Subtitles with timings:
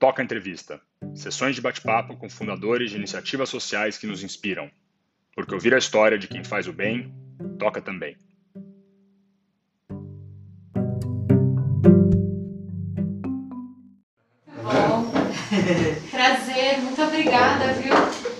[0.00, 0.80] Toca Entrevista.
[1.14, 4.70] Sessões de bate-papo com fundadores de iniciativas sociais que nos inspiram.
[5.34, 7.12] Porque ouvir a história de quem faz o bem,
[7.58, 8.16] toca também.
[14.62, 15.12] Bom,
[16.10, 17.92] prazer, muito obrigada, viu,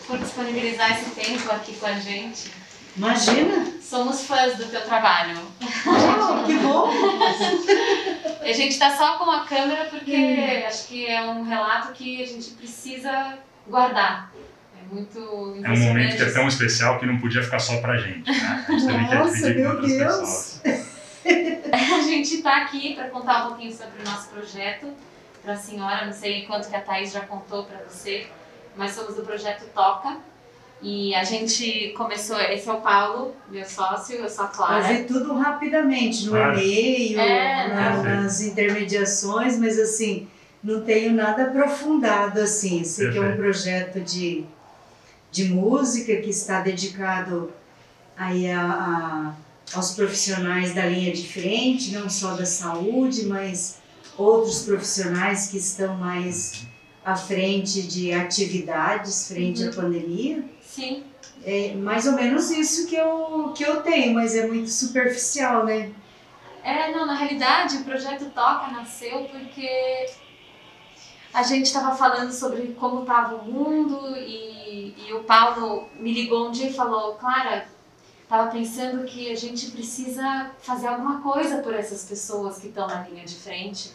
[0.07, 2.51] por disponibilizar esse tempo aqui com a gente.
[2.97, 3.71] Imagina!
[3.83, 5.37] Somos fãs do teu trabalho.
[5.61, 6.91] Oh, que bom!
[8.51, 12.27] A gente tá só com a câmera porque acho que é um relato que a
[12.27, 14.33] gente precisa guardar.
[14.77, 15.19] É muito
[15.65, 18.65] É um momento que é tão especial que não podia ficar só pra gente, né?
[18.69, 20.61] A gente também quer Nossa, dividir com meu outras Deus.
[20.65, 20.91] pessoas.
[21.73, 24.89] A gente está aqui para contar um pouquinho sobre o nosso projeto
[25.43, 26.07] para a senhora.
[26.07, 28.27] Não sei quanto que a Thaís já contou para você,
[28.75, 30.17] mas somos do projeto Toca.
[30.83, 32.39] E a gente começou.
[32.41, 34.83] Esse é o Paulo, meu sócio, eu sou a Clara.
[34.83, 36.59] Fazer tudo rapidamente, no Claro.
[36.59, 40.27] e-mail, É, na- nas intermediações, mas assim,
[40.65, 42.83] não tenho nada aprofundado assim.
[42.83, 44.45] Sei que é um projeto de,
[45.31, 47.53] de música que está dedicado
[48.17, 49.35] aí a, a-
[49.77, 53.77] aos profissionais da linha de frente, não só da saúde, mas
[54.17, 56.63] outros profissionais que estão mais
[57.05, 60.43] à frente de atividades frente à pandemia.
[60.71, 61.05] Sim,
[61.45, 65.91] É mais ou menos isso que eu, que eu tenho, mas é muito superficial, né?
[66.63, 70.09] É, não, na realidade o projeto Toca nasceu porque
[71.35, 76.49] a gente estava falando sobre como estava o mundo e, e o Paulo me ligou
[76.49, 77.67] um dia e falou, Clara,
[78.23, 83.03] estava pensando que a gente precisa fazer alguma coisa por essas pessoas que estão na
[83.09, 83.91] linha de frente.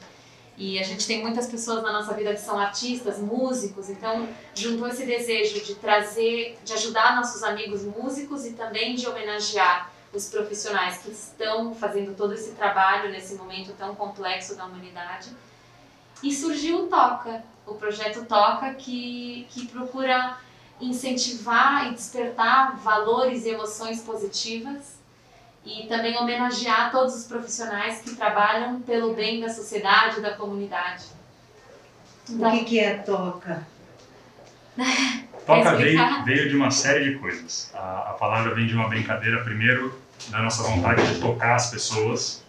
[0.58, 4.88] E a gente tem muitas pessoas na nossa vida que são artistas, músicos, então juntou
[4.88, 11.00] esse desejo de trazer, de ajudar nossos amigos músicos e também de homenagear os profissionais
[11.00, 15.30] que estão fazendo todo esse trabalho nesse momento tão complexo da humanidade.
[16.24, 20.38] E surgiu o Toca, o projeto Toca, que, que procura
[20.80, 24.95] incentivar e despertar valores e emoções positivas
[25.66, 31.06] e também homenagear todos os profissionais que trabalham pelo bem da sociedade e da comunidade.
[32.30, 33.66] O que, que é toca?
[35.46, 37.72] Toca veio, veio de uma série de coisas.
[37.76, 42.44] A, a palavra vem de uma brincadeira, primeiro, da nossa vontade de tocar as pessoas.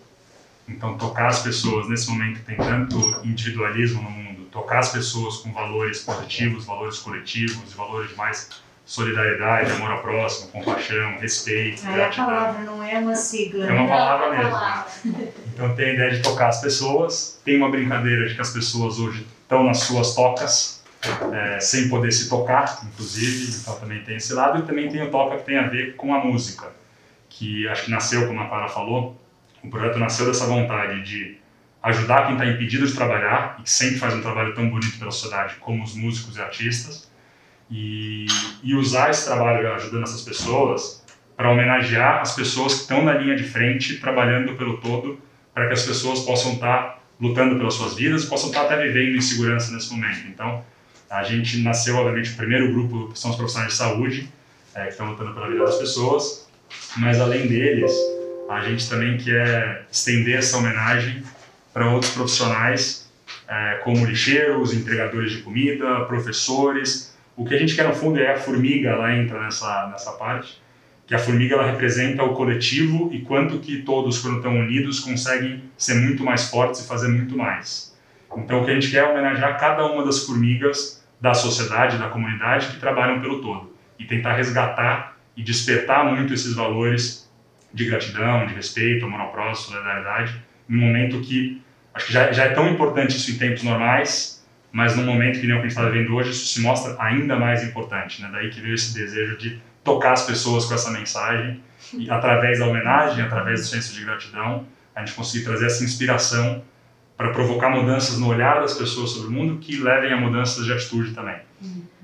[0.66, 5.53] Então, tocar as pessoas, nesse momento tem tanto individualismo no mundo, tocar as pessoas com
[5.53, 8.49] valores positivos, valores coletivos, valores de mais
[8.86, 12.26] solidariedade, amor ao próximo, compaixão, respeito, Aí a gratidão.
[12.26, 13.66] palavra não é uma sigla.
[13.66, 13.88] É uma né?
[13.88, 14.50] palavra é mesmo.
[14.52, 14.92] palavra.
[15.52, 19.00] Então tem a ideia de tocar as pessoas, tem uma brincadeira de que as pessoas
[19.00, 20.84] hoje estão nas suas tocas,
[21.32, 25.10] é, sem poder se tocar, inclusive, então também tem esse lado, e também tem o
[25.10, 26.69] toca que tem a ver com a música,
[27.28, 29.20] que acho que nasceu, como a Clara falou,
[29.64, 31.38] o projeto nasceu dessa vontade de
[31.82, 35.10] ajudar quem está impedido de trabalhar, e que sempre faz um trabalho tão bonito pela
[35.10, 37.10] sociedade, como os músicos e artistas,
[37.71, 38.27] e,
[38.62, 41.04] e usar esse trabalho ajudando essas pessoas
[41.37, 45.19] para homenagear as pessoas que estão na linha de frente, trabalhando pelo todo,
[45.53, 49.21] para que as pessoas possam estar lutando pelas suas vidas, possam estar até vivendo em
[49.21, 50.26] segurança nesse momento.
[50.28, 50.65] Então,
[51.10, 54.28] a gente nasceu, obviamente, o primeiro grupo são os profissionais de saúde,
[54.75, 56.49] é, que estão lutando pela vida das pessoas,
[56.97, 57.93] mas além deles,
[58.49, 61.22] a gente também quer estender essa homenagem
[61.72, 63.10] para outros profissionais,
[63.49, 67.16] é, como lixeiros, entregadores de comida, professores.
[67.36, 70.60] O que a gente quer no fundo é a formiga, ela entra nessa, nessa parte,
[71.06, 75.62] que a formiga ela representa o coletivo e quanto que todos, quando estão unidos, conseguem
[75.76, 77.94] ser muito mais fortes e fazer muito mais.
[78.36, 82.08] Então, o que a gente quer é homenagear cada uma das formigas da sociedade, da
[82.08, 87.30] comunidade que trabalham pelo todo e tentar resgatar e despertar muito esses valores
[87.72, 90.34] de gratidão, de respeito, amor ao próximo, solidariedade,
[90.69, 91.62] num momento que
[91.94, 94.35] acho que já, já é tão importante isso em tempos normais,
[94.76, 96.94] mas num momento que nem o que a gente está vivendo hoje, isso se mostra
[96.98, 98.20] ainda mais importante.
[98.20, 98.28] Né?
[98.31, 101.62] Daí que veio esse desejo de tocar as pessoas com essa mensagem
[101.94, 106.62] e através da homenagem, através do senso de gratidão, a gente conseguir trazer essa inspiração
[107.17, 110.70] para provocar mudanças no olhar das pessoas sobre o mundo que levem a mudanças de
[110.70, 111.40] atitude também.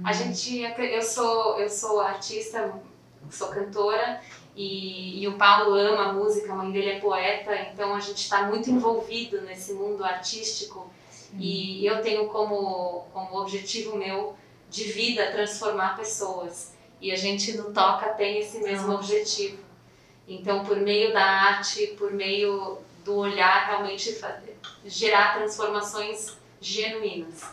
[0.02, 2.72] A gente, eu sou, eu sou artista,
[3.28, 4.18] sou cantora
[4.56, 8.22] e, e o Paulo ama a música, a mãe dele é poeta, então a gente
[8.22, 10.90] está muito envolvido nesse mundo artístico
[11.38, 14.36] e eu tenho como, como objetivo meu
[14.70, 19.58] de vida transformar pessoas e a gente no Toca tem esse mesmo objetivo.
[20.28, 27.44] Então, por meio da arte, por meio do olhar, realmente fazer, gerar transformações genuínas.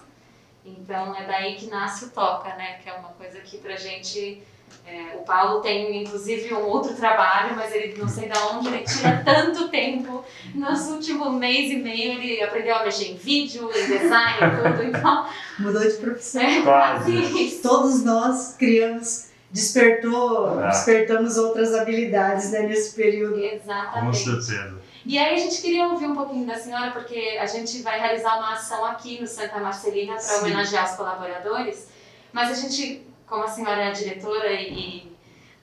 [0.63, 2.79] Então é daí que nasce o Toca, né?
[2.83, 4.43] Que é uma coisa que pra gente
[4.91, 8.83] É, o Paulo tem inclusive um outro trabalho, mas ele não sei de onde ele
[8.83, 10.23] tira tanto tempo.
[10.55, 14.83] Nos últimos mês e meio ele aprendeu a mexer em vídeo, em design, tudo.
[14.83, 15.25] Então
[15.59, 16.41] Mudou de profissão.
[16.41, 17.59] é Quase.
[17.61, 20.69] Todos nós criamos, despertou, É.
[20.69, 23.35] despertamos outras habilidades né, nesse período.
[23.35, 24.17] Com Exatamente.
[24.17, 24.79] certeza.
[25.05, 28.37] E aí a gente queria ouvir um pouquinho da senhora, porque a gente vai realizar
[28.37, 31.87] uma ação aqui no Santa Marcelina para homenagear os colaboradores,
[32.33, 35.09] mas a gente, como a senhora é a diretora e,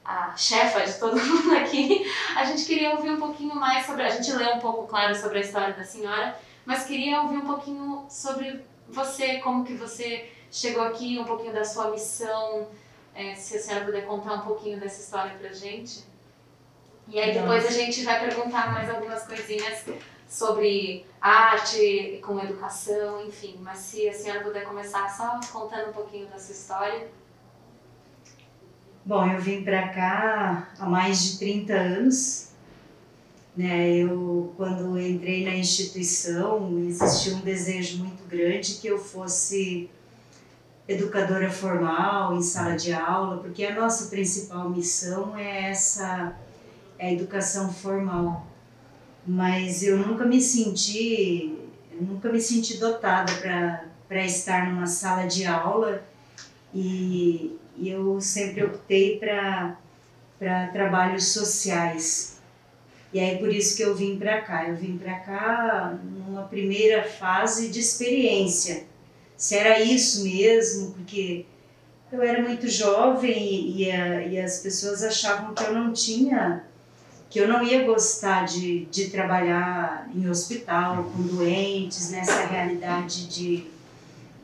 [0.04, 4.10] a chefa de todo mundo aqui, a gente queria ouvir um pouquinho mais sobre, a
[4.10, 8.06] gente leu um pouco, claro, sobre a história da senhora, mas queria ouvir um pouquinho
[8.08, 12.68] sobre você, como que você chegou aqui, um pouquinho da sua missão,
[13.14, 16.04] é, se a senhora puder contar um pouquinho dessa história pra gente.
[17.08, 19.84] E aí depois a gente vai perguntar mais algumas coisinhas
[20.28, 23.58] sobre arte, com educação, enfim.
[23.60, 27.08] Mas se a senhora puder começar só contando um pouquinho da sua história.
[29.06, 32.48] Bom, eu vim para cá há mais de 30 anos.
[33.56, 33.98] Né?
[33.98, 39.88] Eu, quando entrei na instituição, existia um desejo muito grande que eu fosse
[40.88, 46.36] educadora formal em sala de aula, porque a nossa principal missão é essa
[46.98, 48.44] é a educação formal.
[49.24, 51.56] Mas eu nunca me senti,
[52.00, 53.32] nunca me senti dotada
[54.08, 56.02] para estar numa sala de aula
[56.74, 59.76] e, e eu sempre optei para
[60.72, 62.36] trabalhos sociais.
[63.12, 64.68] E aí por isso que eu vim para cá.
[64.68, 68.84] Eu vim para cá numa primeira fase de experiência.
[69.36, 71.46] Se era isso mesmo, porque
[72.10, 76.64] eu era muito jovem e, e, a, e as pessoas achavam que eu não tinha,
[77.28, 83.66] que eu não ia gostar de, de trabalhar em hospital com doentes, nessa realidade de,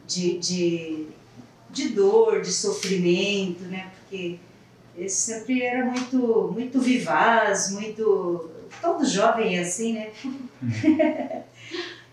[0.06, 1.06] de, de,
[1.73, 3.91] de dor, de sofrimento, né?
[3.99, 4.39] Porque
[4.97, 8.51] eu sempre era muito, muito vivaz, muito.
[8.81, 10.11] Todo jovem é assim, né?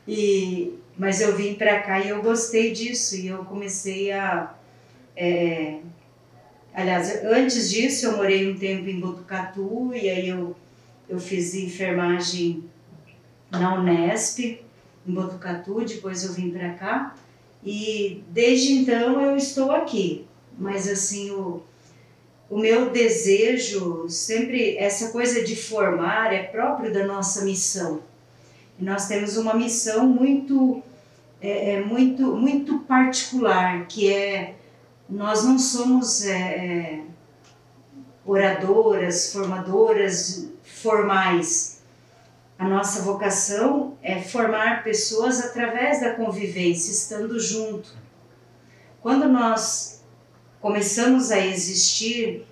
[0.08, 4.56] e, mas eu vim para cá e eu gostei disso e eu comecei a.
[5.16, 5.80] É,
[6.74, 10.56] aliás, antes disso eu morei um tempo em Botucatu e aí eu,
[11.10, 12.64] eu fiz enfermagem
[13.52, 14.40] na Unesp,
[15.06, 17.16] em Botucatu, depois eu vim para cá
[17.64, 20.26] e desde então eu estou aqui.
[20.58, 21.62] Mas assim, o,
[22.50, 28.02] o meu desejo, sempre essa coisa de formar é próprio da nossa missão.
[28.80, 30.82] E nós temos uma missão muito,
[31.42, 34.56] é, é muito, muito particular, que é
[35.10, 37.02] nós não somos é, é,
[38.26, 41.79] oradoras, formadoras formais.
[42.60, 47.96] A nossa vocação é formar pessoas através da convivência, estando junto.
[49.02, 50.04] Quando nós
[50.60, 52.46] começamos a existir,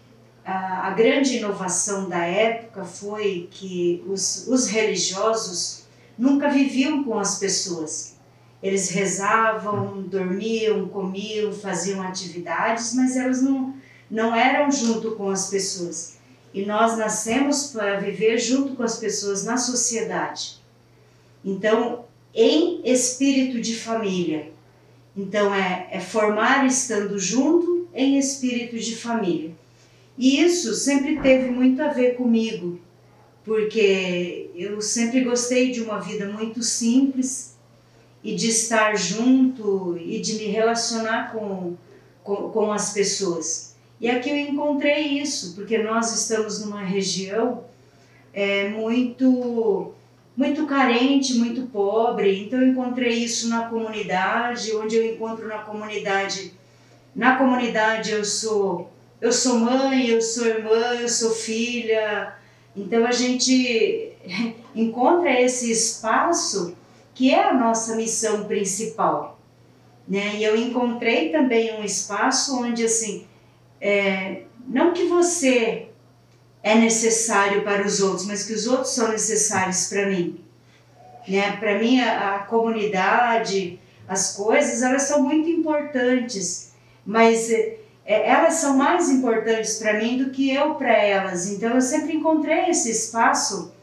[0.45, 5.83] a, grande inovação da época foi que os, os religiosos
[6.17, 8.15] nunca viviam com as pessoas.
[8.63, 13.75] Eles rezavam, dormiam, comiam, faziam atividades, mas elas não,
[14.09, 16.16] não eram junto com as pessoas.
[16.53, 20.57] E nós nascemos para viver junto com as pessoas na sociedade.
[21.43, 24.51] Então, em espírito de família.
[25.15, 29.51] Então, é, é formar estando junto em espírito de família.
[30.17, 32.79] E isso sempre teve muito a ver comigo,
[33.43, 37.55] porque eu sempre gostei de uma vida muito simples
[38.23, 41.75] e de estar junto e de me relacionar com,
[42.23, 43.66] com, com as pessoas.
[43.99, 47.63] E aqui eu encontrei isso, porque nós estamos numa região
[48.33, 49.93] é, muito
[50.35, 52.43] muito carente, muito pobre.
[52.43, 56.53] Então eu encontrei isso na comunidade, onde eu encontro na comunidade.
[57.15, 62.35] Na comunidade eu sou eu sou mãe, eu sou irmã, eu sou filha.
[62.75, 64.13] Então a gente
[64.75, 66.77] encontra esse espaço
[67.15, 69.39] que é a nossa missão principal,
[70.07, 70.35] né?
[70.35, 73.25] E eu encontrei também um espaço onde assim,
[73.79, 75.87] é, não que você
[76.63, 80.39] é necessário para os outros, mas que os outros são necessários para mim,
[81.27, 81.55] né?
[81.57, 86.71] Para mim a, a comunidade, as coisas, elas são muito importantes,
[87.05, 91.49] mas é, elas são mais importantes para mim do que eu para elas.
[91.49, 93.73] Então eu sempre encontrei esse espaço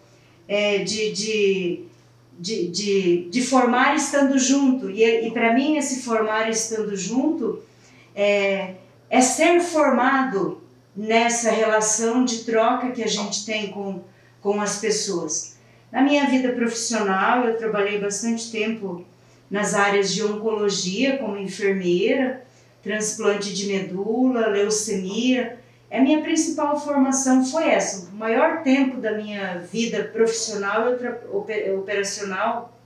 [0.48, 1.84] é, de, de,
[2.38, 4.90] de, de, de, formar estando junto.
[4.90, 7.62] E, e para mim esse formar estando junto
[8.14, 8.74] é,
[9.14, 10.60] é ser formado
[10.96, 14.00] nessa relação de troca que a gente tem com,
[14.42, 15.56] com as pessoas.
[15.92, 19.04] Na minha vida profissional, eu trabalhei bastante tempo
[19.48, 22.44] nas áreas de oncologia como enfermeira,
[22.82, 25.60] transplante de medula, leucemia.
[25.92, 28.10] a minha principal formação foi essa.
[28.10, 30.86] O maior tempo da minha vida profissional,
[31.78, 32.76] operacional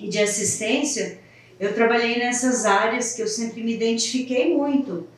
[0.00, 1.18] e de assistência,
[1.58, 5.08] eu trabalhei nessas áreas que eu sempre me identifiquei muito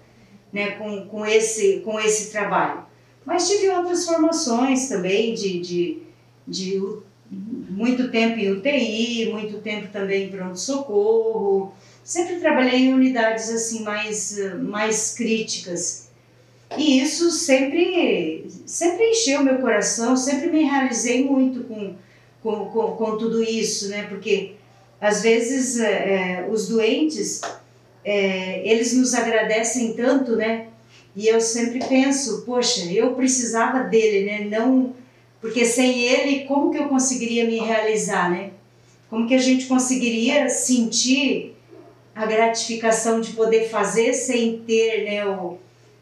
[0.52, 2.84] né, com, com, esse, com esse trabalho.
[3.24, 6.02] Mas tive outras formações também de, de,
[6.46, 6.82] de
[7.30, 11.72] muito tempo em UTI, muito tempo também em pronto-socorro.
[12.04, 16.08] Sempre trabalhei em unidades assim mais, mais críticas.
[16.76, 21.94] E isso sempre, sempre encheu meu coração, sempre me realizei muito com,
[22.42, 24.04] com, com, com tudo isso, né?
[24.08, 24.54] Porque
[25.00, 27.40] às vezes é, os doentes,
[28.04, 30.66] é, eles nos agradecem tanto, né?
[31.14, 34.58] E eu sempre penso, poxa, eu precisava dele, né?
[34.58, 34.94] Não,
[35.40, 38.50] porque sem ele, como que eu conseguiria me realizar, né?
[39.10, 41.54] Como que a gente conseguiria sentir
[42.14, 45.58] a gratificação de poder fazer sem ter, né, o,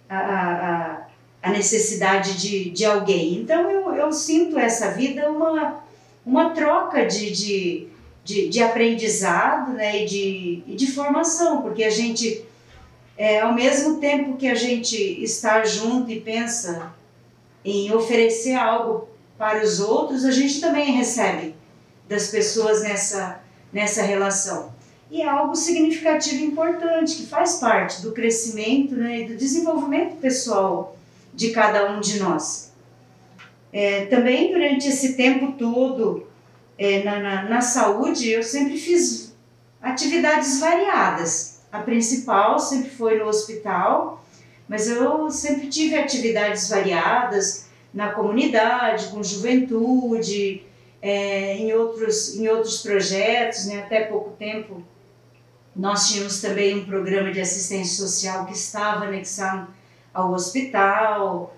[0.08, 1.06] a, a,
[1.42, 3.34] a necessidade de, de alguém?
[3.34, 5.82] Então eu, eu sinto essa vida uma,
[6.24, 7.88] uma troca de, de,
[8.24, 12.44] de, de aprendizado, né, e de, e de formação, porque a gente
[13.20, 16.94] é, ao mesmo tempo que a gente está junto e pensa
[17.62, 21.54] em oferecer algo para os outros, a gente também recebe
[22.08, 24.72] das pessoas nessa, nessa relação.
[25.10, 30.16] E é algo significativo e importante, que faz parte do crescimento né, e do desenvolvimento
[30.16, 30.96] pessoal
[31.34, 32.72] de cada um de nós.
[33.70, 36.26] É, também durante esse tempo todo
[36.80, 39.36] é, na, na, na saúde, eu sempre fiz
[39.80, 44.24] atividades variadas a principal sempre foi no hospital,
[44.68, 50.64] mas eu sempre tive atividades variadas na comunidade, com juventude,
[51.00, 53.78] é, em, outros, em outros projetos, né?
[53.78, 54.82] até pouco tempo
[55.74, 59.68] nós tínhamos também um programa de assistência social que estava anexado
[60.12, 61.56] ao hospital,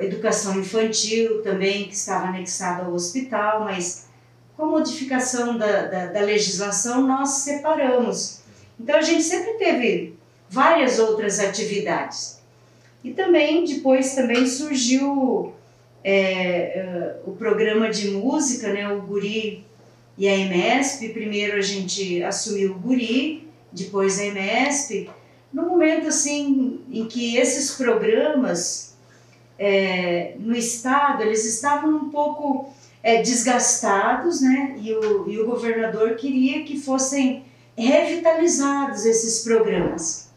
[0.00, 4.06] educação infantil também que estava anexado ao hospital, mas
[4.56, 8.44] com a modificação da, da, da legislação nós separamos
[8.80, 10.14] então a gente sempre teve
[10.48, 12.40] várias outras atividades.
[13.02, 15.52] E também depois também surgiu
[16.02, 19.64] é, uh, o programa de música, né, o Guri
[20.16, 21.10] e a EMESP.
[21.10, 25.10] Primeiro a gente assumiu o Guri, depois a EMESP.
[25.52, 28.94] No momento assim em que esses programas
[29.58, 32.72] é, no estado eles estavam um pouco
[33.04, 37.44] é, desgastados, né, e o, e o governador queria que fossem
[37.76, 40.30] revitalizados esses programas.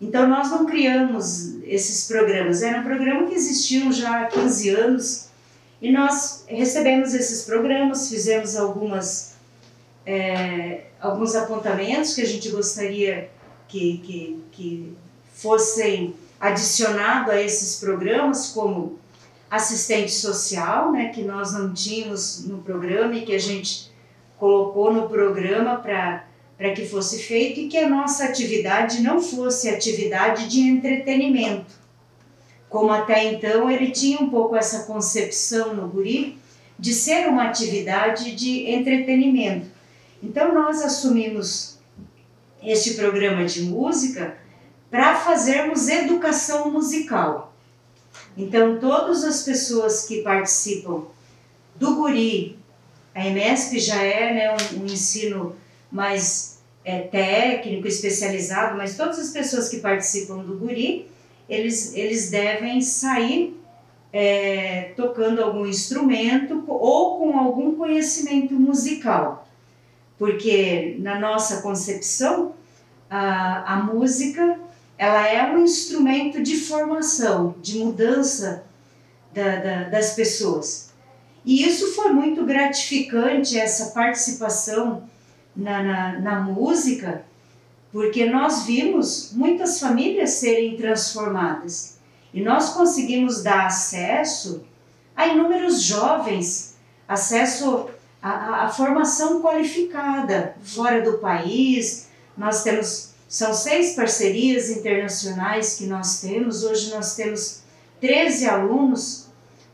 [0.00, 5.26] Então nós não criamos esses programas, era um programa que existiam já há 15 anos.
[5.82, 9.34] E nós recebemos esses programas, fizemos algumas,
[10.06, 13.28] é, alguns apontamentos que a gente gostaria
[13.66, 14.96] que, que, que
[15.34, 18.98] fossem adicionados a esses programas, como
[19.50, 23.90] assistente social, né, que nós não tínhamos no programa e que a gente
[24.38, 30.48] colocou no programa para que fosse feito e que a nossa atividade não fosse atividade
[30.48, 31.72] de entretenimento.
[32.68, 36.38] Como até então ele tinha um pouco essa concepção no guri
[36.78, 39.68] de ser uma atividade de entretenimento.
[40.22, 41.78] Então nós assumimos
[42.62, 44.36] este programa de música
[44.90, 47.54] para fazermos educação musical.
[48.36, 51.04] Então todas as pessoas que participam
[51.74, 52.58] do guri,
[53.14, 55.56] a EMESP já é né, um, um ensino
[55.90, 61.10] mais é, técnico, especializado, mas todas as pessoas que participam do guri,
[61.48, 63.58] eles, eles devem sair
[64.12, 69.48] é, tocando algum instrumento ou com algum conhecimento musical,
[70.18, 72.54] porque na nossa concepção
[73.10, 74.58] a, a música
[74.98, 78.64] ela é um instrumento de formação, de mudança
[79.32, 80.90] da, da, das pessoas.
[81.44, 85.08] E isso foi muito gratificante, essa participação
[85.54, 87.24] na, na, na música,
[87.92, 91.96] porque nós vimos muitas famílias serem transformadas
[92.34, 94.64] e nós conseguimos dar acesso
[95.16, 96.76] a inúmeros jovens,
[97.08, 97.88] acesso
[98.20, 102.08] à, formação qualificada fora do país.
[102.36, 107.62] Nós temos, são seis parcerias internacionais que nós temos, hoje nós temos
[108.00, 109.26] 13 alunos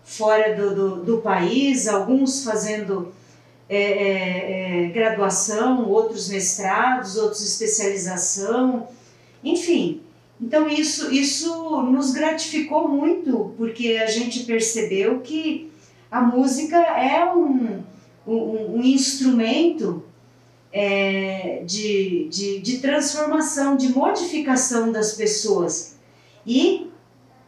[0.05, 3.13] fora do, do, do país, alguns fazendo
[3.69, 8.89] é, é, é, graduação, outros mestrados, outros especialização,
[9.43, 10.01] enfim.
[10.41, 15.71] Então isso, isso nos gratificou muito, porque a gente percebeu que
[16.11, 17.83] a música é um,
[18.27, 20.05] um, um instrumento
[20.73, 25.97] é, de, de, de transformação, de modificação das pessoas.
[26.47, 26.91] E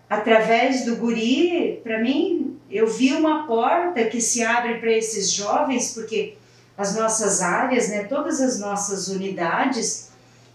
[0.08, 5.94] através do guri, para mim, eu vi uma porta que se abre para esses jovens,
[5.94, 6.36] porque
[6.76, 10.10] as nossas áreas, né, todas as nossas unidades,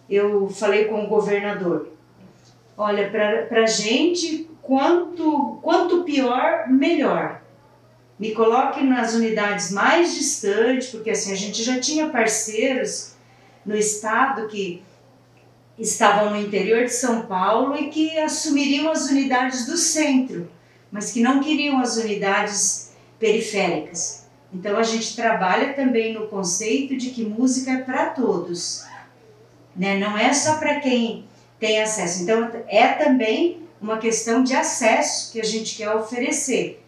[0.09, 1.89] eu falei com o governador,
[2.77, 7.41] olha, para a gente, quanto, quanto pior, melhor.
[8.19, 13.13] Me coloque nas unidades mais distantes, porque assim, a gente já tinha parceiros
[13.65, 14.83] no estado que
[15.77, 20.51] estavam no interior de São Paulo e que assumiriam as unidades do centro,
[20.91, 24.27] mas que não queriam as unidades periféricas.
[24.53, 28.83] Então a gente trabalha também no conceito de que música é para todos,
[29.75, 29.97] né?
[29.97, 31.25] Não é só para quem
[31.59, 32.23] tem acesso.
[32.23, 36.78] Então é também uma questão de acesso que a gente quer oferecer.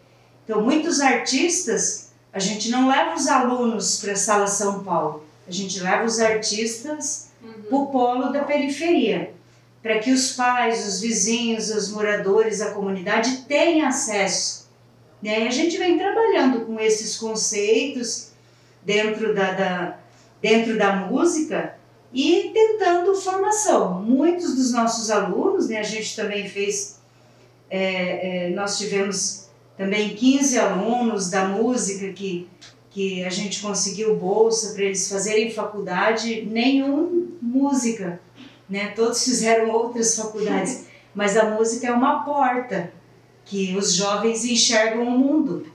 [0.44, 5.50] Então muitos artistas a gente não leva os alunos para a sala São Paulo, a
[5.50, 7.62] gente leva os artistas uhum.
[7.68, 9.34] para o polo da periferia,
[9.82, 14.70] para que os pais, os vizinhos, os moradores, a comunidade tenham acesso.
[15.20, 15.44] Né?
[15.44, 18.30] E a gente vem trabalhando com esses conceitos
[18.82, 19.98] dentro da, da,
[20.40, 21.76] dentro da música
[22.12, 24.02] e tentando formação.
[24.02, 26.98] Muitos dos nossos alunos, né, a gente também fez,
[27.70, 29.41] é, é, nós tivemos
[29.76, 32.48] também 15 alunos da música que
[32.92, 38.20] que a gente conseguiu bolsa para eles fazerem faculdade, nenhum música,
[38.68, 38.88] né?
[38.88, 42.92] Todos fizeram outras faculdades, mas a música é uma porta
[43.46, 45.66] que os jovens enxergam o mundo,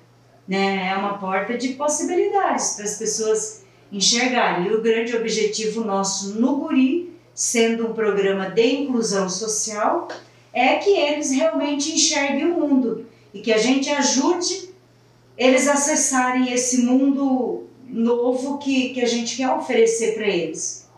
[0.48, 0.90] né?
[0.90, 4.68] É uma porta de possibilidades para as pessoas enxergarem.
[4.68, 10.08] E o grande objetivo nosso no Guri, sendo um programa de inclusão social,
[10.54, 14.70] é que eles realmente enxerguem o mundo e que a gente ajude
[15.38, 20.90] eles acessarem esse mundo novo que, que a gente quer oferecer para eles.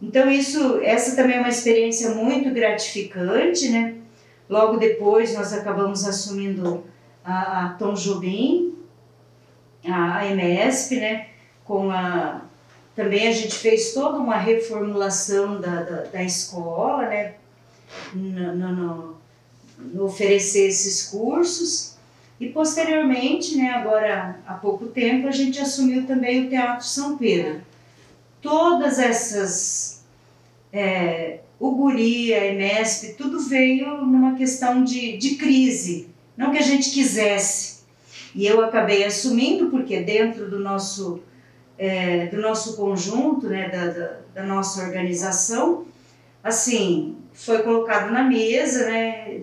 [0.00, 3.96] Então isso, essa também é uma experiência muito gratificante, né?
[4.48, 6.84] Logo depois nós acabamos assumindo
[7.24, 8.74] a, a Tom Jobim,
[9.86, 11.28] a, a MSP, né?
[11.64, 12.42] Com a,
[12.94, 17.34] também a gente fez toda uma reformulação da, da, da escola, né?
[18.12, 19.20] No, no, no
[19.98, 21.96] oferecer esses cursos.
[22.38, 27.60] E posteriormente, né, agora há pouco tempo, a gente assumiu também o Teatro São Pedro.
[28.40, 30.02] Todas essas,
[30.72, 36.62] é, o Guri, a Enesp, tudo veio numa questão de, de crise, não que a
[36.62, 37.80] gente quisesse.
[38.34, 41.20] E eu acabei assumindo, porque dentro do nosso,
[41.76, 45.84] é, do nosso conjunto, né, da, da, da nossa organização,
[46.42, 49.42] assim, foi colocado na mesa, né,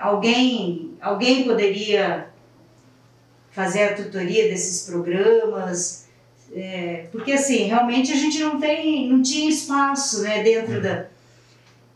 [0.00, 2.28] alguém alguém poderia
[3.50, 6.06] fazer a tutoria desses programas,
[6.52, 11.06] é, porque assim, realmente a gente não tem, não tinha espaço né, dentro da...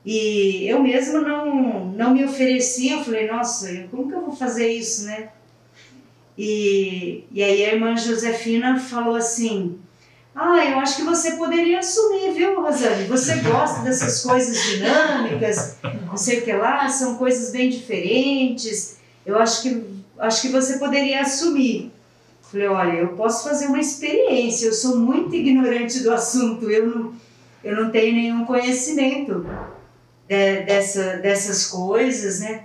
[0.05, 4.69] E eu mesma não, não me oferecia, eu falei, nossa, como que eu vou fazer
[4.69, 5.31] isso, né?
[6.37, 9.79] E, e aí a irmã Josefina falou assim,
[10.35, 13.07] ah, eu acho que você poderia assumir, viu, Rosane?
[13.07, 18.97] Você gosta dessas coisas dinâmicas, não sei o que lá, são coisas bem diferentes.
[19.25, 19.85] Eu acho que,
[20.19, 21.93] acho que você poderia assumir.
[22.43, 27.15] Falei, olha, eu posso fazer uma experiência, eu sou muito ignorante do assunto, eu não,
[27.63, 29.47] eu não tenho nenhum conhecimento
[30.29, 32.65] de, dessa, dessas coisas, né?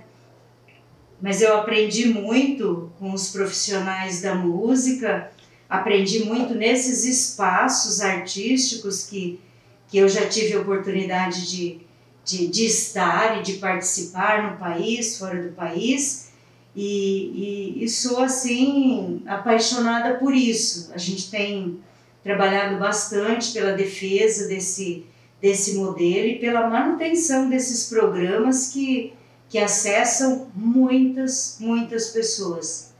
[1.22, 5.30] Mas eu aprendi muito com os profissionais da música,
[5.70, 9.38] aprendi muito nesses espaços artísticos que,
[9.86, 11.80] que eu já tive a oportunidade de,
[12.24, 16.30] de, de estar e de participar no país, fora do país,
[16.74, 20.90] e, e, e sou assim apaixonada por isso.
[20.92, 21.78] A gente tem
[22.22, 25.06] trabalhado bastante pela defesa desse,
[25.40, 29.12] desse modelo e pela manutenção desses programas que,
[29.48, 32.92] que acessam muitas, muitas pessoas.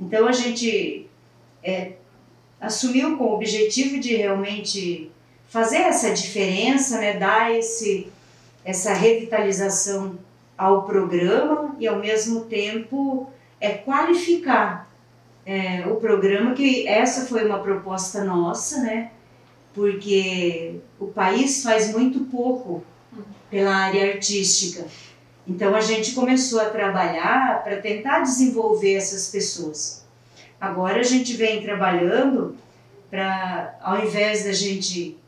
[0.00, 1.08] Então a gente
[1.62, 1.92] é,
[2.62, 5.10] assumiu com o objetivo de realmente
[5.48, 8.06] fazer essa diferença, né, dar esse,
[8.64, 10.16] essa revitalização
[10.56, 13.28] ao programa e ao mesmo tempo
[13.60, 14.88] é qualificar
[15.44, 19.10] é, o programa que essa foi uma proposta nossa, né?
[19.74, 22.84] Porque o país faz muito pouco
[23.50, 24.86] pela área artística.
[25.48, 30.01] Então a gente começou a trabalhar para tentar desenvolver essas pessoas.
[30.62, 32.56] Agora a gente vem trabalhando
[33.10, 35.18] para, ao invés da gente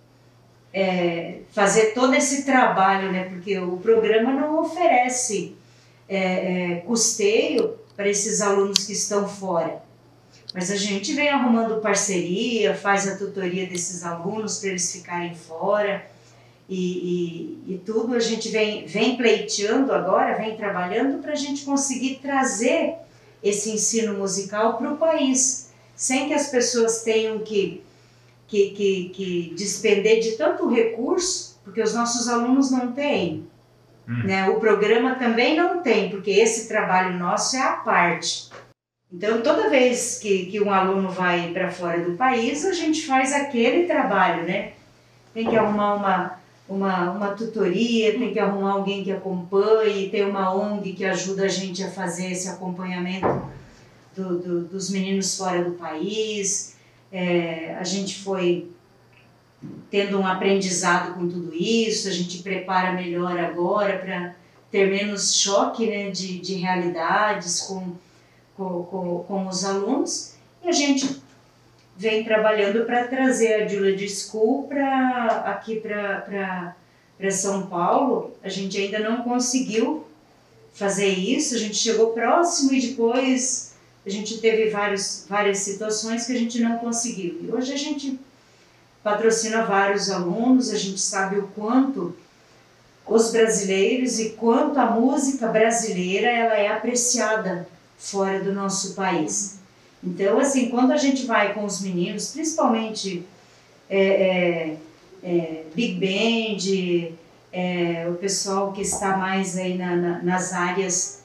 [0.72, 5.56] é, fazer todo esse trabalho, né, porque o programa não oferece
[6.08, 9.82] é, é, custeio para esses alunos que estão fora.
[10.54, 16.06] Mas a gente vem arrumando parceria, faz a tutoria desses alunos para eles ficarem fora.
[16.68, 21.64] e, e, e tudo, a gente vem, vem pleiteando agora, vem trabalhando para a gente
[21.64, 23.02] conseguir trazer
[23.44, 27.84] esse ensino musical para o país, sem que as pessoas tenham que,
[28.48, 33.46] que, que, que despender de tanto recurso, porque os nossos alunos não têm.
[34.08, 34.24] Hum.
[34.24, 34.48] Né?
[34.48, 38.50] O programa também não tem, porque esse trabalho nosso é a parte.
[39.12, 43.32] Então, toda vez que, que um aluno vai para fora do país, a gente faz
[43.32, 44.72] aquele trabalho, né?
[45.32, 50.54] Tem que arrumar uma, uma, uma tutoria, tem que arrumar alguém que acompanhe, tem uma
[50.54, 53.42] ONG que ajuda a gente a fazer esse acompanhamento
[54.16, 56.76] do, do, dos meninos fora do país.
[57.12, 58.70] É, a gente foi
[59.90, 64.34] tendo um aprendizado com tudo isso, a gente prepara melhor agora para
[64.70, 67.92] ter menos choque né, de, de realidades com,
[68.56, 70.34] com, com, com os alunos.
[70.62, 71.22] E a gente
[71.96, 76.74] vem trabalhando para trazer a Julia School para aqui para
[77.30, 78.32] São Paulo.
[78.42, 80.04] A gente ainda não conseguiu
[80.72, 86.32] fazer isso, a gente chegou próximo e depois a gente teve vários, várias situações que
[86.32, 87.40] a gente não conseguiu.
[87.42, 88.20] E hoje a gente
[89.02, 92.14] patrocina vários alunos, a gente sabe o quanto
[93.06, 99.58] os brasileiros e quanto a música brasileira ela é apreciada fora do nosso país.
[100.04, 103.24] Então, assim, quando a gente vai com os meninos, principalmente
[103.88, 104.76] é, é,
[105.22, 107.16] é, Big Band,
[107.52, 111.22] é, o pessoal que está mais aí na, na, nas áreas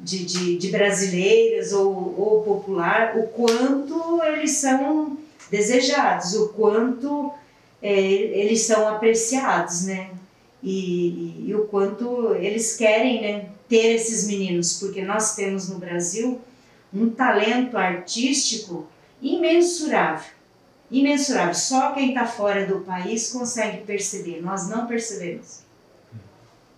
[0.00, 5.18] de, de, de brasileiras ou, ou popular, o quanto eles são
[5.50, 7.32] desejados, o quanto
[7.82, 10.10] é, eles são apreciados, né?
[10.62, 15.78] E, e, e, o quanto eles querem né, ter esses meninos, porque nós temos no
[15.78, 16.40] Brasil
[16.94, 18.86] um talento artístico
[19.20, 20.32] imensurável.
[20.90, 21.54] Imensurável.
[21.54, 25.60] Só quem está fora do país consegue perceber, nós não percebemos.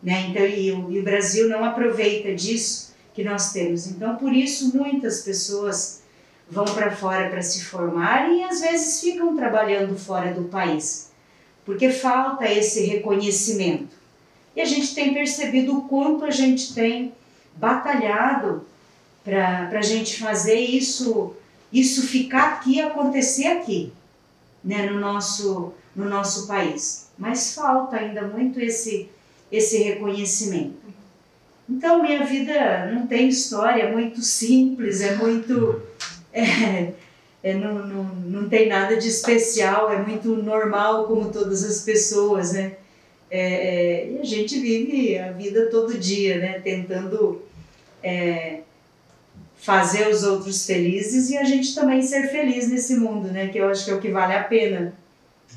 [0.03, 0.29] Né?
[0.29, 3.87] Então, e o, e o Brasil não aproveita disso que nós temos.
[3.87, 6.03] Então, por isso, muitas pessoas
[6.49, 11.11] vão para fora para se formar e às vezes ficam trabalhando fora do país,
[11.65, 13.97] porque falta esse reconhecimento.
[14.55, 17.13] E a gente tem percebido o quanto a gente tem
[17.57, 18.65] batalhado
[19.27, 21.35] para a gente fazer isso,
[21.73, 23.93] isso ficar aqui, acontecer aqui,
[24.63, 27.09] né, no, nosso, no nosso país.
[27.19, 29.09] Mas falta ainda muito esse,
[29.51, 30.87] esse reconhecimento.
[31.69, 35.83] Então, minha vida não tem história, é muito simples, é muito.
[36.33, 36.93] É,
[37.43, 42.53] é, não, não, não tem nada de especial, é muito normal como todas as pessoas,
[42.53, 42.75] né?
[43.29, 46.61] É, é, e a gente vive a vida todo dia, né?
[46.61, 47.43] Tentando
[48.03, 48.61] é,
[49.57, 53.49] fazer os outros felizes e a gente também ser feliz nesse mundo, né?
[53.49, 54.95] Que eu acho que é o que vale a pena,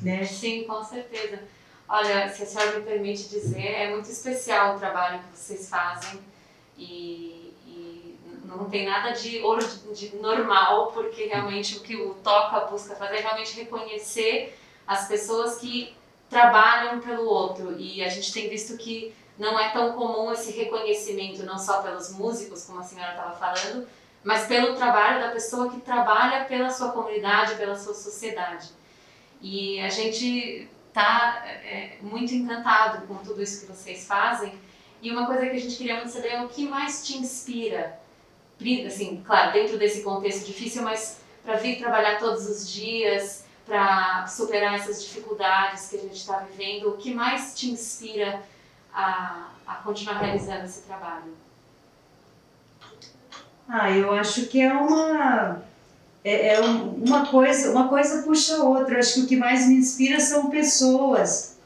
[0.02, 0.24] né?
[0.24, 1.40] Sim, com certeza.
[1.88, 6.20] Olha, se a senhora me permite dizer, é muito especial o trabalho que vocês fazem
[6.78, 9.40] e, e não tem nada de,
[9.94, 15.58] de normal, porque realmente o que o Toca busca fazer é realmente reconhecer as pessoas
[15.58, 15.94] que
[16.28, 21.42] trabalham pelo outro e a gente tem visto que não é tão comum esse reconhecimento,
[21.44, 23.88] não só pelos músicos, como a senhora estava falando,
[24.22, 28.68] mas pelo trabalho da pessoa que trabalha pela sua comunidade, pela sua sociedade.
[29.40, 34.52] E a gente está é, muito encantado com tudo isso que vocês fazem.
[35.00, 37.98] E uma coisa que a gente queria muito saber é o que mais te inspira,
[38.86, 44.74] assim, claro, dentro desse contexto difícil, mas para vir trabalhar todos os dias, para superar
[44.74, 48.42] essas dificuldades que a gente está vivendo, o que mais te inspira
[48.92, 51.34] a, a continuar realizando esse trabalho?
[53.68, 55.62] Ah, eu acho que é uma
[56.24, 58.94] é, é uma coisa, uma coisa puxa a outra.
[58.94, 61.58] Eu acho que o que mais me inspira são pessoas.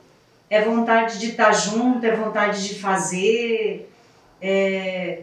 [0.49, 3.91] É vontade de estar junto, é vontade de fazer.
[4.41, 5.23] É,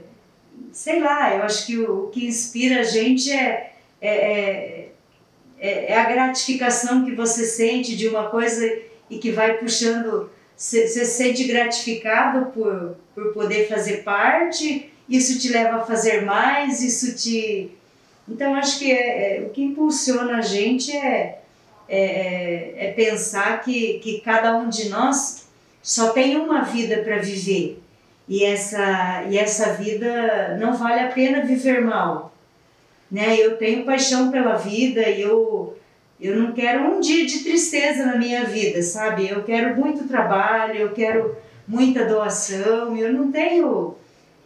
[0.72, 4.92] sei lá, eu acho que o, o que inspira a gente é, é, é,
[5.60, 8.66] é, é a gratificação que você sente de uma coisa
[9.10, 10.30] e que vai puxando.
[10.62, 16.82] Você se sente gratificado por, por poder fazer parte isso te leva a fazer mais,
[16.82, 17.70] isso te.
[18.28, 21.42] Então, acho que é, é o que impulsiona a gente é,
[21.90, 25.48] é, é, é pensar que, que cada um de nós
[25.84, 27.82] só tem uma vida para viver.
[28.26, 32.34] E essa, e essa vida não vale a pena viver mal.
[33.12, 33.36] Né?
[33.38, 35.78] Eu tenho paixão pela vida e eu,
[36.22, 39.28] eu não quero um dia de tristeza na minha vida, sabe?
[39.28, 41.36] Eu quero muito trabalho, eu quero
[41.68, 43.96] muita doação, eu não tenho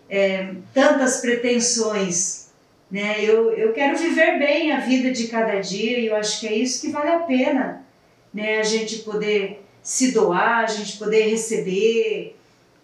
[0.10, 2.50] é, tantas pretensões.
[2.90, 3.18] Né?
[3.20, 6.54] Eu, eu quero viver bem a vida de cada dia e eu acho que é
[6.54, 7.86] isso que vale a pena,
[8.34, 8.60] né?
[8.60, 12.38] a gente poder se doar, a gente poder receber.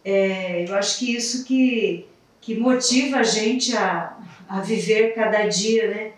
[0.04, 2.06] É, eu acho que isso que,
[2.42, 4.18] que motiva a gente a,
[4.50, 6.12] a viver cada dia, né?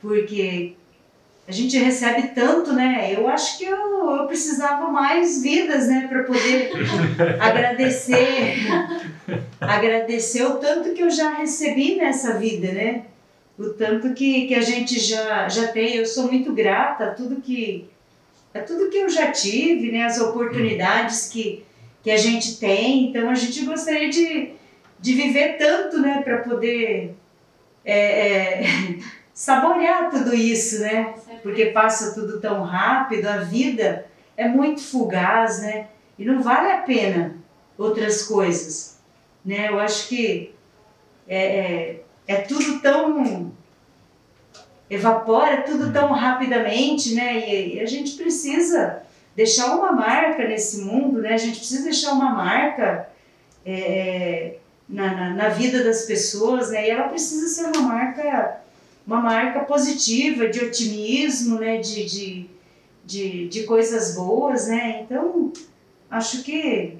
[0.00, 0.74] Porque
[1.46, 3.12] a gente recebe tanto, né?
[3.14, 6.70] Eu acho que eu, eu precisava mais vidas, né, para poder
[7.38, 8.56] agradecer,
[9.60, 13.02] agradecer o tanto que eu já recebi nessa vida, né?
[13.58, 15.96] O tanto que, que a gente já, já tem.
[15.96, 17.88] Eu sou muito grata a tudo que
[18.54, 20.04] a tudo que eu já tive, né?
[20.04, 21.64] As oportunidades que,
[22.02, 23.10] que a gente tem.
[23.10, 24.50] Então a gente gostaria de,
[24.98, 27.14] de viver tanto, né, para poder
[27.84, 28.64] é, é,
[29.34, 31.14] saborear tudo isso, né?
[31.42, 35.88] Porque passa tudo tão rápido, a vida é muito fugaz, né?
[36.16, 37.36] E não vale a pena
[37.76, 38.98] outras coisas,
[39.44, 39.68] né?
[39.68, 40.54] Eu acho que
[41.26, 43.52] é, é, é tudo tão
[44.88, 47.48] evapora tudo tão rapidamente, né?
[47.48, 49.02] E, e, a gente precisa
[49.34, 51.34] deixar uma marca nesse mundo, né?
[51.34, 53.08] A gente precisa deixar uma marca
[53.66, 54.56] é,
[54.88, 56.86] na, na, na, vida das pessoas, né?
[56.86, 58.63] E ela precisa ser uma marca
[59.06, 62.50] uma marca positiva, de otimismo, né, de, de,
[63.04, 65.02] de, de coisas boas, né?
[65.02, 65.52] Então,
[66.10, 66.98] acho que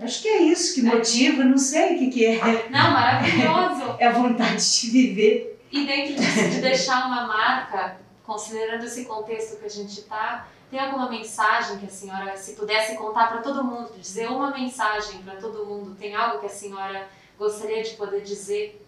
[0.00, 2.68] acho que é isso que motiva, não sei o que, que é.
[2.70, 3.78] Não, maravilhoso!
[3.98, 5.60] É a vontade de viver.
[5.72, 10.78] E dentro disso, de deixar uma marca, considerando esse contexto que a gente está, tem
[10.78, 15.36] alguma mensagem que a senhora, se pudesse contar para todo mundo, dizer uma mensagem para
[15.36, 18.80] todo mundo, tem algo que a senhora gostaria de poder dizer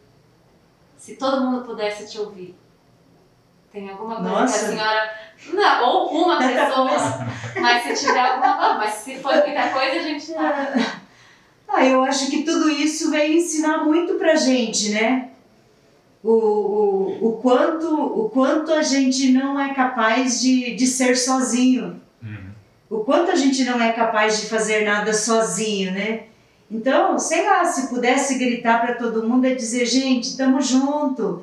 [1.00, 2.54] se todo mundo pudesse te ouvir?
[3.72, 4.58] Tem alguma coisa Nossa.
[4.58, 5.10] que a senhora.
[5.54, 7.26] Não, ou uma pessoa.
[7.58, 8.74] mas se tiver alguma.
[8.74, 10.74] Mas se for muita coisa, a gente tá.
[11.66, 15.30] Ah, eu acho que tudo isso vem ensinar muito pra gente, né?
[16.22, 22.02] O, o, o, quanto, o quanto a gente não é capaz de, de ser sozinho.
[22.22, 22.50] Uhum.
[22.90, 26.24] O quanto a gente não é capaz de fazer nada sozinho, né?
[26.70, 31.42] Então, sei lá, se pudesse gritar para todo mundo é dizer, gente, estamos junto.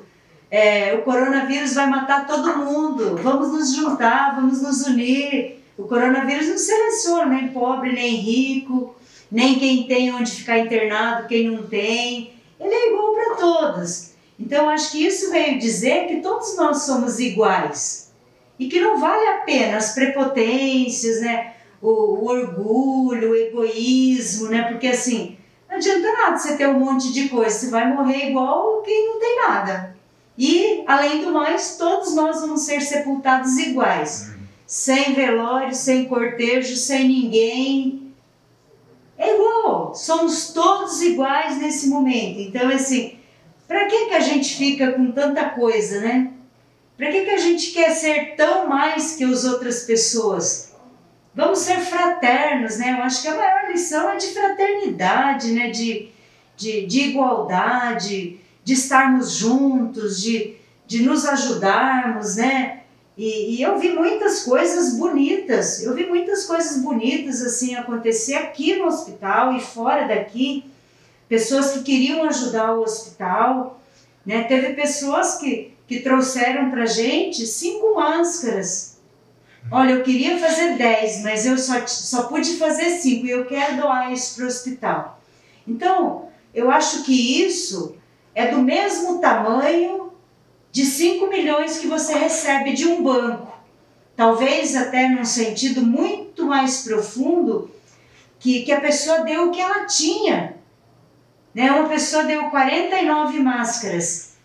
[0.50, 3.18] É, o coronavírus vai matar todo mundo.
[3.22, 5.62] Vamos nos juntar, vamos nos unir.
[5.78, 8.96] O coronavírus não seleciona nem pobre, nem rico,
[9.30, 12.34] nem quem tem onde ficar internado, quem não tem.
[12.58, 14.12] Ele é igual para todos.
[14.40, 18.13] Então, acho que isso veio dizer que todos nós somos iguais.
[18.58, 21.54] E que não vale a pena as prepotências, né?
[21.82, 24.63] O, o orgulho, o egoísmo, né?
[24.63, 25.38] Porque assim,
[25.70, 29.20] não adianta nada você ter um monte de coisa, você vai morrer igual quem não
[29.20, 29.98] tem nada.
[30.38, 34.32] E, além do mais, todos nós vamos ser sepultados iguais.
[34.68, 38.13] Sem velório, sem cortejo, sem ninguém.
[39.18, 42.40] É igual, somos todos iguais nesse momento.
[42.40, 43.18] Então, assim,
[43.68, 46.32] para que, que a gente fica com tanta coisa, né?
[46.96, 50.67] Para que, que a gente quer ser tão mais que as outras pessoas?
[51.38, 52.97] Vamos ser fraternos, né?
[52.97, 55.69] Eu acho que a maior lição é de fraternidade, né?
[55.69, 56.10] De,
[56.56, 60.56] de, de igualdade, de estarmos juntos, de,
[60.88, 62.80] de nos ajudarmos, né?
[63.15, 68.76] E, e, eu vi muitas coisas bonitas, eu vi muitas coisas bonitas assim acontecer aqui
[68.76, 70.65] no hospital e fora daqui.
[71.30, 73.80] Pessoas que queriam ajudar o hospital,
[74.26, 74.45] né?
[74.45, 78.97] Teve pessoas que, que trouxeram para gente cinco máscaras
[79.72, 83.78] Olha, eu queria fazer 10, mas eu só, só pude fazer 5 e eu quero
[83.78, 85.22] doar isso para o hospital.
[85.68, 87.96] Então, eu acho que isso
[88.34, 90.14] é do mesmo tamanho
[90.72, 93.52] de 5 milhões que você recebe de um banco.
[94.16, 97.70] Talvez até num sentido muito mais profundo,
[98.40, 100.56] que, que a pessoa deu o que ela tinha.
[101.54, 101.72] Né?
[101.72, 104.38] Uma pessoa deu 49 máscaras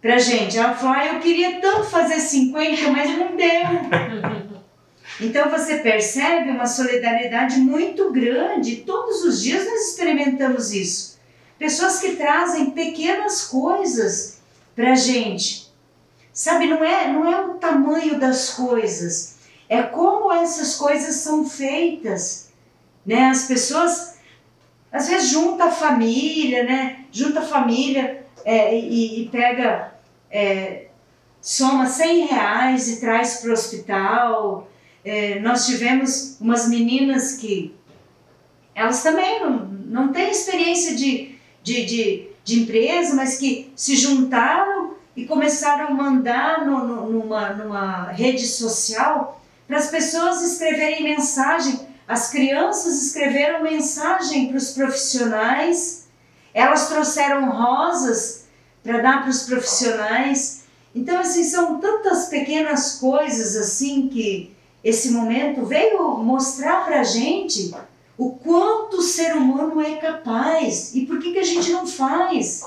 [0.00, 0.56] pra gente.
[0.56, 4.40] Ela falou: ah, eu queria tanto fazer 50, mas não deu.
[5.20, 11.20] Então você percebe uma solidariedade muito grande, todos os dias nós experimentamos isso.
[11.58, 14.38] Pessoas que trazem pequenas coisas
[14.74, 15.70] para gente.
[16.32, 19.36] Sabe, não é, não é o tamanho das coisas,
[19.68, 22.48] é como essas coisas são feitas.
[23.04, 23.24] Né?
[23.28, 24.18] As pessoas,
[24.90, 27.04] às vezes, junta a família, né?
[27.12, 29.92] junta a família é, e, e, pega,
[30.30, 30.86] é,
[31.42, 34.69] soma 100 reais e traz para o hospital
[35.04, 37.74] é, nós tivemos umas meninas que
[38.74, 44.94] elas também não, não têm experiência de, de, de, de empresa, mas que se juntaram
[45.16, 51.80] e começaram a mandar no, no, numa, numa rede social para as pessoas escreverem mensagem.
[52.06, 56.08] As crianças escreveram mensagem para os profissionais,
[56.52, 58.46] elas trouxeram rosas
[58.82, 60.64] para dar para os profissionais.
[60.94, 67.74] Então, assim, são tantas pequenas coisas assim que, esse momento veio mostrar para a gente
[68.16, 72.64] o quanto o ser humano é capaz e por que, que a gente não faz.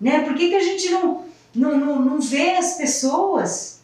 [0.00, 0.20] Né?
[0.20, 3.80] Por que, que a gente não, não, não, não vê as pessoas?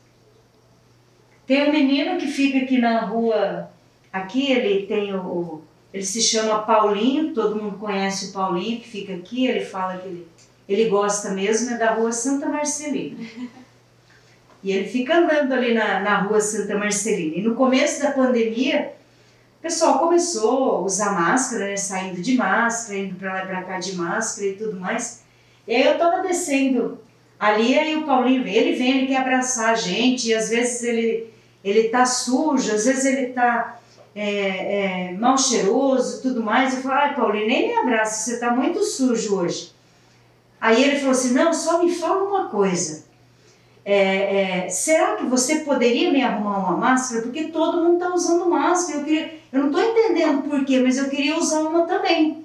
[1.46, 3.70] Tem um menino que fica aqui na rua,
[4.12, 5.62] aqui ele tem o.
[5.92, 10.06] Ele se chama Paulinho, todo mundo conhece o Paulinho que fica aqui, ele fala que
[10.06, 10.28] ele,
[10.68, 13.18] ele gosta mesmo, é da rua Santa Marcelina.
[14.62, 17.36] E ele fica andando ali na, na rua Santa Marcelina.
[17.36, 18.92] E no começo da pandemia,
[19.58, 21.76] o pessoal começou a usar máscara, né?
[21.76, 25.22] saindo de máscara, indo para lá e para cá de máscara e tudo mais.
[25.66, 26.98] E aí eu tava descendo
[27.38, 31.32] ali, aí o Paulinho, ele vem, ele quer abraçar a gente, e às vezes ele,
[31.64, 33.80] ele tá sujo, às vezes ele tá
[34.14, 36.74] é, é, mal cheiroso tudo mais.
[36.74, 39.72] Eu falo, ai Paulinho, nem me abraça, você tá muito sujo hoje.
[40.60, 43.09] Aí ele falou assim, não, só me fala uma coisa
[43.92, 47.22] é, é, será que você poderia me arrumar uma máscara?
[47.22, 49.00] Porque todo mundo está usando máscara.
[49.00, 52.44] Eu, queria, eu não estou entendendo por quê, mas eu queria usar uma também,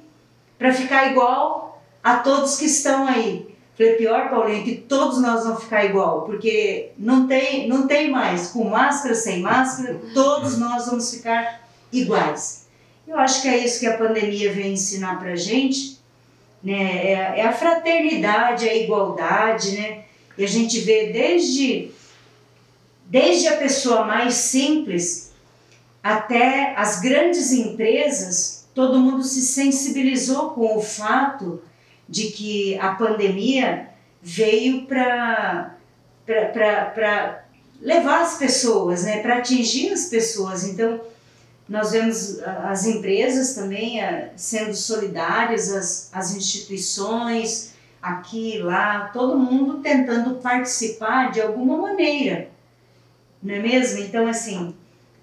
[0.57, 3.53] para ficar igual a todos que estão aí.
[3.77, 8.47] Falei, pior, Paulinho, que todos nós vamos ficar igual, porque não tem, não tem mais,
[8.47, 12.67] com máscara, sem máscara, todos nós vamos ficar iguais.
[13.07, 15.99] Eu acho que é isso que a pandemia vem ensinar para gente,
[16.63, 17.05] né?
[17.05, 20.04] É, é a fraternidade, a igualdade, né?
[20.37, 21.91] E a gente vê desde,
[23.05, 25.31] desde a pessoa mais simples
[26.03, 31.61] até as grandes empresas, todo mundo se sensibilizou com o fato
[32.07, 33.89] de que a pandemia
[34.21, 35.75] veio para
[37.81, 40.63] levar as pessoas, né, para atingir as pessoas.
[40.63, 41.01] Então,
[41.67, 47.73] nós vemos as empresas também eh, sendo solidárias, as, as instituições,
[48.05, 52.49] aqui, lá, todo mundo tentando participar de alguma maneira,
[53.41, 54.03] não é mesmo?
[54.03, 54.75] Então, assim,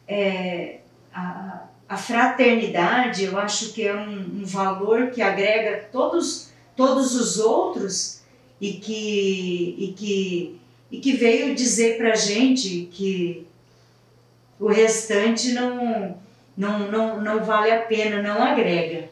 [0.09, 0.79] é,
[1.15, 7.39] a, a, fraternidade eu acho que é um, um, valor que agrega todos, todos os
[7.39, 8.21] outros
[8.61, 13.47] e que, e que, e que veio dizer para gente que
[14.59, 16.17] o restante não,
[16.57, 19.09] não, não, não vale a pena, não agrega.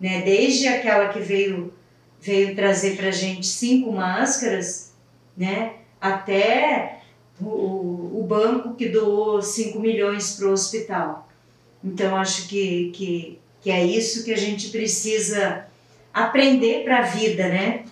[0.00, 0.22] Né?
[0.22, 1.72] Desde aquela que veio
[2.20, 4.92] veio trazer para gente cinco máscaras,
[5.36, 5.74] né?
[6.00, 7.00] Até
[7.40, 11.28] o, o banco que doou 5 milhões para o hospital.
[11.82, 15.66] Então, acho que, que, que é isso que a gente precisa
[16.12, 17.84] aprender para a vida, né?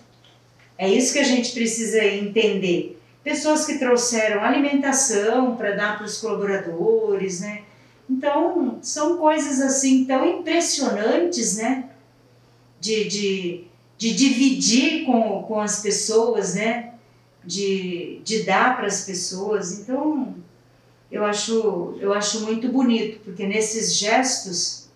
[0.77, 2.99] É isso que a gente precisa entender.
[3.23, 7.61] Pessoas que trouxeram alimentação para dar para os colaboradores, né?
[8.09, 11.89] Então, são coisas assim tão impressionantes, né?
[12.79, 13.63] De, de,
[13.97, 16.93] de dividir com, com as pessoas, né?
[17.43, 19.79] De, de dar para as pessoas.
[19.79, 20.35] Então,
[21.11, 24.89] eu acho, eu acho muito bonito, porque nesses gestos,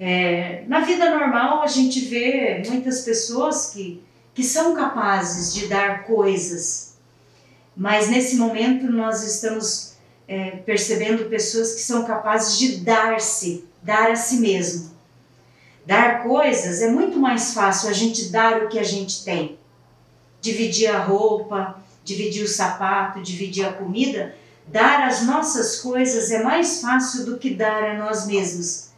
[0.00, 4.02] é, na vida normal a gente vê muitas pessoas que,
[4.34, 6.94] que são capazes de dar coisas,
[7.76, 9.94] mas nesse momento nós estamos
[10.26, 14.91] é, percebendo pessoas que são capazes de dar-se, dar a si mesmo.
[15.84, 19.58] Dar coisas é muito mais fácil a gente dar o que a gente tem.
[20.40, 24.34] Dividir a roupa, dividir o sapato, dividir a comida.
[24.66, 28.90] Dar as nossas coisas é mais fácil do que dar a nós mesmos.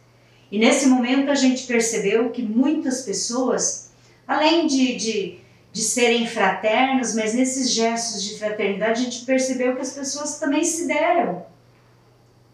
[0.51, 3.89] E nesse momento a gente percebeu que muitas pessoas,
[4.27, 5.39] além de, de,
[5.73, 10.63] de serem fraternas, mas nesses gestos de fraternidade a gente percebeu que as pessoas também
[10.63, 11.45] se deram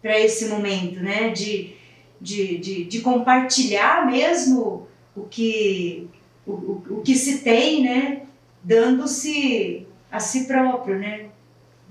[0.00, 1.28] para esse momento, né?
[1.28, 1.76] De,
[2.22, 6.08] de, de, de compartilhar mesmo o que,
[6.46, 8.22] o, o, que se tem, né?
[8.62, 11.26] Dando-se a si próprio, né?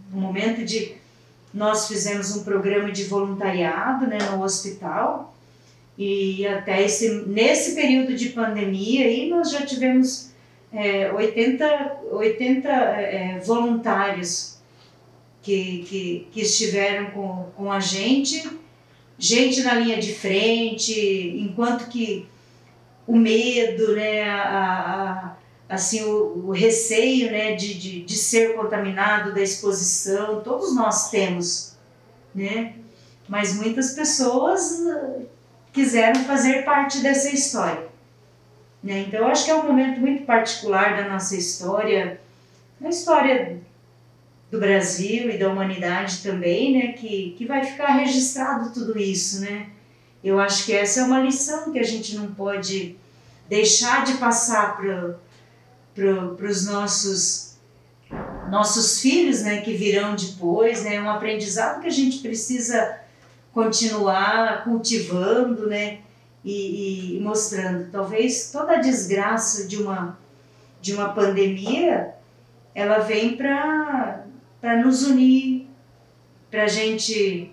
[0.09, 0.95] No momento de
[1.53, 5.35] nós fizemos um programa de voluntariado, né, no hospital
[5.97, 10.31] e até esse nesse período de pandemia aí nós já tivemos
[10.71, 14.57] é, 80, 80 é, voluntários
[15.41, 18.60] que, que, que estiveram com, com a gente
[19.21, 22.27] gente na linha de frente, enquanto que
[23.05, 25.35] o medo, né, a,
[25.69, 31.11] a, assim, o, o, receio né, de, de, de ser contaminado da exposição, todos nós
[31.11, 31.77] temos,
[32.33, 32.73] né?
[33.29, 35.25] Mas muitas pessoas uh,
[35.71, 37.87] quiseram fazer parte dessa história.
[38.83, 39.05] Né?
[39.07, 42.19] Então, eu acho que é um momento muito particular da nossa história,
[42.83, 43.61] a história
[44.51, 49.69] do Brasil e da humanidade também, né, que, que vai ficar registrado tudo isso, né?
[50.21, 52.97] Eu acho que essa é uma lição que a gente não pode
[53.49, 55.15] deixar de passar para
[55.95, 57.51] pro, os nossos
[58.49, 62.99] nossos filhos, né, que virão depois, né, um aprendizado que a gente precisa
[63.53, 65.99] continuar cultivando, né,
[66.43, 67.89] e, e mostrando.
[67.89, 70.19] Talvez toda a desgraça de uma
[70.81, 72.15] de uma pandemia,
[72.73, 74.20] ela vem para
[74.61, 75.67] para nos unir,
[76.49, 77.51] para a gente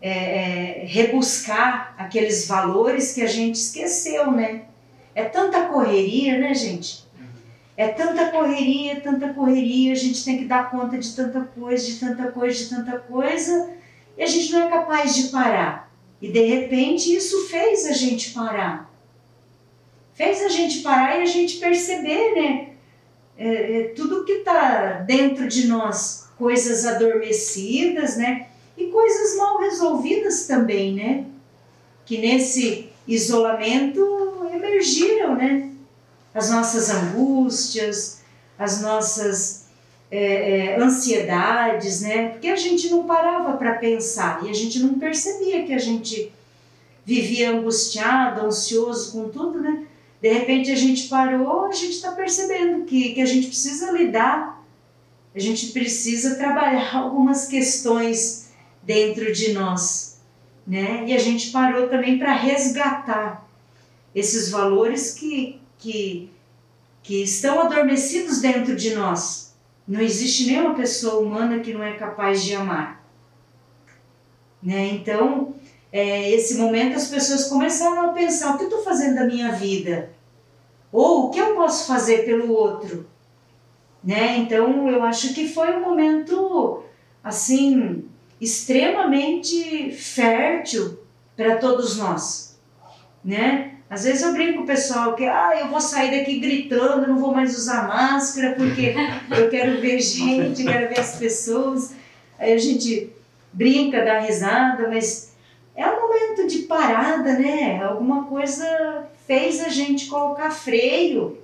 [0.00, 4.66] é, é, rebuscar aqueles valores que a gente esqueceu, né?
[5.14, 7.04] É tanta correria, né, gente?
[7.76, 11.98] É tanta correria, tanta correria, a gente tem que dar conta de tanta coisa, de
[11.98, 13.70] tanta coisa, de tanta coisa,
[14.16, 15.92] e a gente não é capaz de parar.
[16.20, 18.88] E de repente isso fez a gente parar.
[20.14, 22.68] Fez a gente parar e a gente perceber, né?
[23.36, 28.46] É, é, tudo que está dentro de nós, coisas adormecidas, né?
[28.76, 31.26] E coisas mal resolvidas também, né?
[32.06, 35.70] Que nesse isolamento emergiram, né?
[36.32, 38.20] As nossas angústias,
[38.58, 39.66] as nossas
[40.10, 42.28] é, é, ansiedades, né?
[42.28, 46.32] Porque a gente não parava para pensar e a gente não percebia que a gente
[47.04, 49.84] vivia angustiado, ansioso com tudo, né?
[50.20, 54.57] De repente a gente parou, a gente está percebendo que, que a gente precisa lidar,
[55.34, 58.48] a gente precisa trabalhar algumas questões
[58.82, 60.20] dentro de nós,
[60.66, 61.04] né?
[61.06, 63.46] E a gente parou também para resgatar
[64.14, 66.30] esses valores que, que,
[67.02, 69.54] que estão adormecidos dentro de nós.
[69.86, 73.02] Não existe nenhuma pessoa humana que não é capaz de amar.
[74.62, 74.88] Né?
[74.88, 75.54] Então,
[75.92, 79.52] é, esse momento as pessoas começaram a pensar: o que eu estou fazendo da minha
[79.52, 80.10] vida?
[80.92, 83.06] Ou o que eu posso fazer pelo outro?
[84.02, 84.38] Né?
[84.38, 86.84] Então, eu acho que foi um momento
[87.22, 88.04] assim
[88.40, 91.00] extremamente fértil
[91.36, 92.58] para todos nós,
[93.24, 93.74] né?
[93.90, 97.18] Às vezes eu brinco com o pessoal que ah, eu vou sair daqui gritando, não
[97.18, 98.94] vou mais usar máscara porque
[99.30, 101.94] eu quero ver gente, quero ver as pessoas.
[102.38, 103.10] Aí a gente
[103.52, 105.32] brinca, dá risada, mas
[105.74, 107.82] é um momento de parada, né?
[107.82, 111.38] Alguma coisa fez a gente colocar freio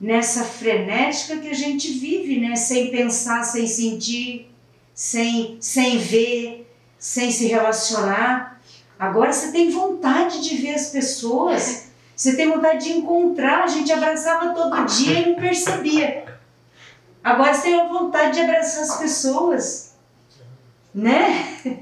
[0.00, 2.56] nessa frenética que a gente vive, né?
[2.56, 4.50] Sem pensar, sem sentir,
[4.94, 6.66] sem, sem ver,
[6.98, 8.60] sem se relacionar.
[8.98, 13.92] Agora você tem vontade de ver as pessoas, você tem vontade de encontrar, a gente
[13.92, 16.24] abraçava todo dia e não percebia.
[17.22, 19.94] Agora você tem vontade de abraçar as pessoas,
[20.94, 21.78] né?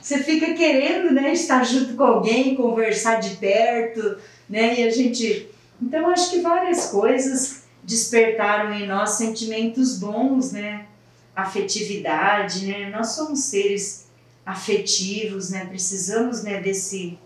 [0.00, 4.16] Você fica querendo, né, estar junto com alguém, conversar de perto,
[4.48, 4.80] né?
[4.80, 5.48] E a gente,
[5.80, 10.86] então acho que várias coisas despertaram em nós sentimentos bons, né?
[11.34, 12.90] Afetividade, né?
[12.90, 14.08] Nós somos seres
[14.44, 15.64] afetivos, né?
[15.66, 17.18] Precisamos, né, desse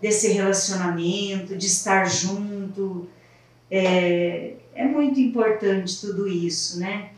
[0.00, 3.08] desse relacionamento, de estar junto.
[3.70, 7.10] É, é muito importante tudo isso, né?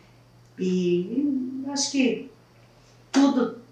[0.58, 2.30] E acho que
[3.10, 3.66] tudo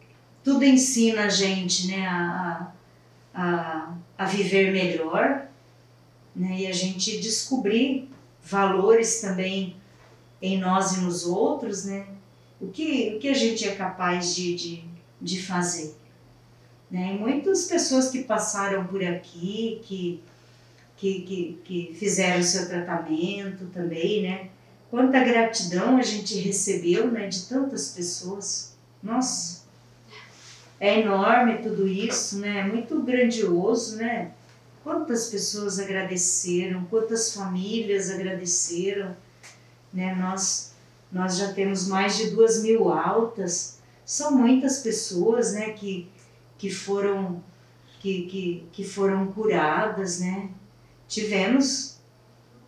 [0.44, 2.70] tudo ensina a gente, né, a,
[3.34, 5.48] a, a viver melhor,
[6.34, 6.60] né?
[6.60, 8.08] E a gente descobrir
[8.42, 9.76] valores também
[10.40, 12.06] em nós e nos outros, né?
[12.60, 15.96] O que, o que a gente é capaz de, de de fazer.
[16.90, 17.14] Né?
[17.14, 20.22] E muitas pessoas que passaram por aqui, que,
[20.96, 24.50] que, que, que fizeram o seu tratamento também, né?
[24.90, 28.76] Quanta gratidão a gente recebeu né, de tantas pessoas.
[29.02, 29.64] Nossa,
[30.78, 32.60] é enorme tudo isso, né?
[32.60, 34.30] É muito grandioso, né?
[34.84, 39.16] Quantas pessoas agradeceram, quantas famílias agradeceram,
[39.90, 40.14] né?
[40.14, 40.74] Nós,
[41.10, 46.06] nós já temos mais de duas mil altas, são muitas pessoas né, que,
[46.58, 47.42] que, foram,
[48.00, 50.50] que, que, que foram curadas, né?
[51.08, 51.98] Tivemos,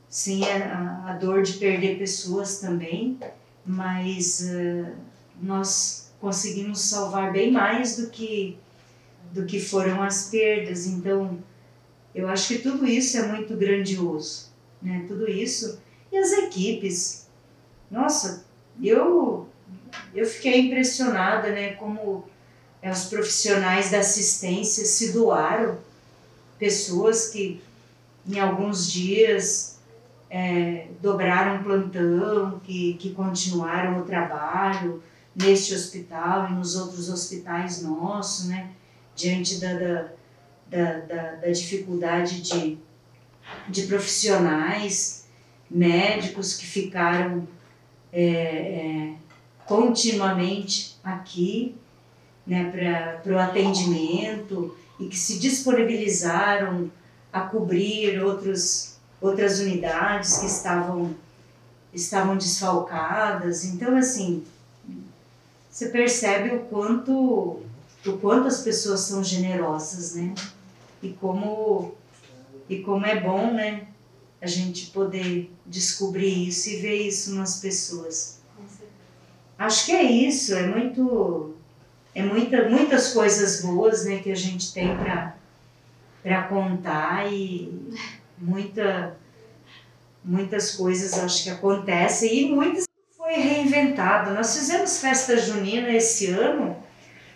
[0.08, 3.18] sim, a, a dor de perder pessoas também,
[3.62, 4.96] mas uh,
[5.42, 8.56] nós conseguimos salvar bem mais do que,
[9.32, 10.86] do que foram as perdas.
[10.86, 11.38] Então,
[12.16, 14.48] eu acho que tudo isso é muito grandioso,
[14.80, 15.04] né?
[15.06, 15.78] Tudo isso.
[16.10, 17.26] E as equipes.
[17.90, 18.46] Nossa,
[18.82, 19.46] eu
[20.14, 22.24] eu fiquei impressionada, né, como
[22.80, 25.78] é, os profissionais da assistência se doaram,
[26.58, 27.62] pessoas que
[28.26, 29.78] em alguns dias
[30.30, 35.02] é, dobraram plantão, que, que continuaram o trabalho
[35.34, 38.70] neste hospital e nos outros hospitais nossos, né,
[39.14, 40.08] diante da, da,
[40.68, 42.78] da, da, da dificuldade de,
[43.68, 45.26] de profissionais,
[45.70, 47.46] médicos que ficaram
[48.12, 49.14] é, é,
[49.66, 51.74] continuamente aqui
[52.46, 56.90] né, para o atendimento e que se disponibilizaram
[57.32, 61.14] a cobrir outros, outras unidades que estavam
[61.92, 63.64] estavam desfalcadas.
[63.64, 64.44] Então, assim,
[65.70, 67.62] você percebe o quanto,
[68.06, 70.34] o quanto as pessoas são generosas, né?
[71.02, 71.94] E como,
[72.68, 73.86] e como é bom, né?
[74.40, 78.40] A gente poder descobrir isso e ver isso nas pessoas.
[79.58, 81.56] Acho que é isso, é muito
[82.16, 84.88] é muita, muitas coisas boas né, que a gente tem
[86.22, 87.70] para contar e
[88.38, 89.18] muita,
[90.24, 94.32] muitas coisas acho que acontecem e muitas foi reinventado.
[94.32, 96.76] Nós fizemos festa junina esse ano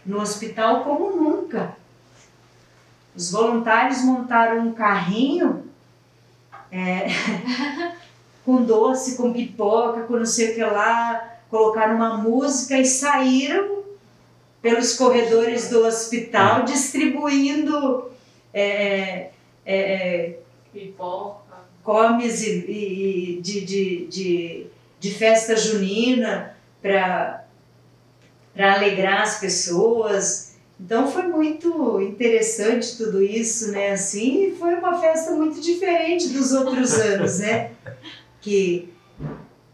[0.06, 1.76] no hospital como nunca.
[3.14, 5.64] Os voluntários montaram um carrinho
[6.70, 7.08] é,
[8.44, 13.80] com doce, com pipoca, com não sei o que lá, colocaram uma música e saíram
[14.62, 18.10] pelos corredores do hospital distribuindo
[18.52, 19.30] é,
[19.64, 19.76] é,
[20.26, 20.38] é
[20.72, 24.66] pipoca, comes e, e, de, de, de,
[24.98, 27.44] de festa junina para
[28.56, 30.49] alegrar as pessoas.
[30.82, 33.92] Então foi muito interessante tudo isso, né?
[33.92, 37.72] Assim, foi uma festa muito diferente dos outros anos, né?
[38.40, 38.90] Que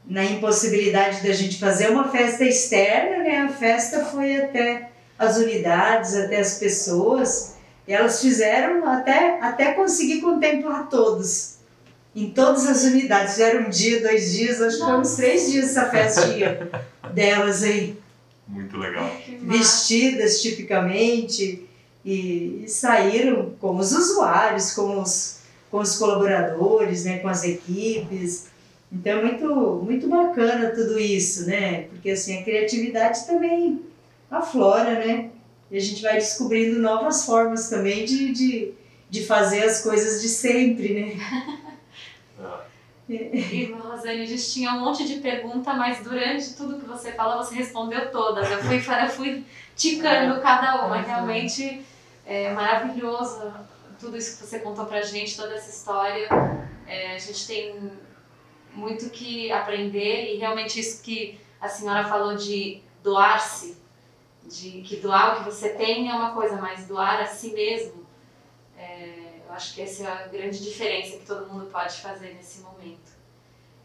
[0.05, 3.39] na impossibilidade da gente fazer uma festa externa, né?
[3.39, 7.55] A festa foi até as unidades, até as pessoas,
[7.87, 11.59] e elas fizeram até, até conseguir contemplar todos,
[12.15, 13.35] em todas as unidades.
[13.35, 16.69] Fizeram um dia, dois dias, acho que foram uns três dias essa festinha
[17.15, 17.97] delas aí.
[18.49, 19.11] Muito legal.
[19.43, 21.67] Vestidas tipicamente
[22.05, 25.41] e, e, saíram com os usuários, com os,
[25.71, 28.47] com os colaboradores, né, com as equipes.
[28.93, 31.83] Então é muito, muito bacana tudo isso, né?
[31.85, 33.83] Porque assim, a criatividade também
[34.31, 35.31] aflora, né?
[35.71, 38.73] E a gente vai descobrindo novas formas também de, de,
[39.11, 41.17] de fazer as coisas de sempre, né?
[43.09, 47.39] E, Rosane, a gente tinha um monte de pergunta, mas durante tudo que você falou,
[47.39, 48.51] você respondeu todas.
[48.51, 49.45] Eu fui, eu fui
[49.77, 51.01] ticando cada uma.
[51.01, 51.85] Realmente
[52.25, 53.53] é maravilhoso
[54.01, 56.29] tudo isso que você contou pra gente, toda essa história.
[56.87, 57.93] É, a gente tem
[58.75, 63.87] muito que aprender e realmente isso que a senhora falou de doar-se
[64.49, 67.93] de que doar o que você tem é uma coisa, mas doar a si mesmo,
[67.93, 68.06] é,
[69.57, 73.17] acho que essa é a grande diferença que todo mundo pode fazer nesse momento.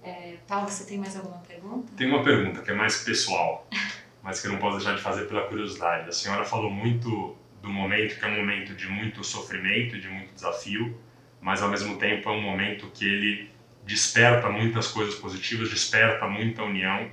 [0.03, 1.93] É, Paulo, você tem mais alguma pergunta?
[1.95, 3.67] Tem uma pergunta que é mais pessoal,
[4.21, 6.09] mas que eu não posso deixar de fazer pela curiosidade.
[6.09, 10.33] A senhora falou muito do momento que é um momento de muito sofrimento, de muito
[10.33, 10.97] desafio,
[11.39, 13.51] mas ao mesmo tempo é um momento que ele
[13.85, 17.09] desperta muitas coisas positivas, desperta muita união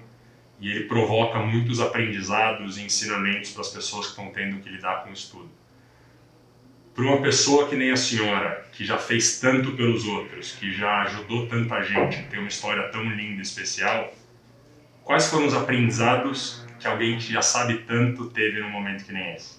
[0.60, 5.04] e ele provoca muitos aprendizados e ensinamentos para as pessoas que estão tendo que lidar
[5.04, 5.50] com o estudo.
[6.98, 11.02] Para uma pessoa que nem a senhora, que já fez tanto pelos outros, que já
[11.02, 14.12] ajudou tanta gente, tem uma história tão linda e especial,
[15.04, 19.32] quais foram os aprendizados que alguém que já sabe tanto teve num momento que nem
[19.32, 19.58] esse?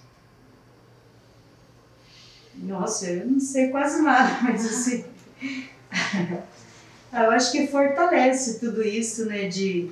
[2.56, 5.06] Nossa, eu não sei quase nada, mas assim.
[7.10, 9.48] eu acho que fortalece tudo isso, né?
[9.48, 9.90] De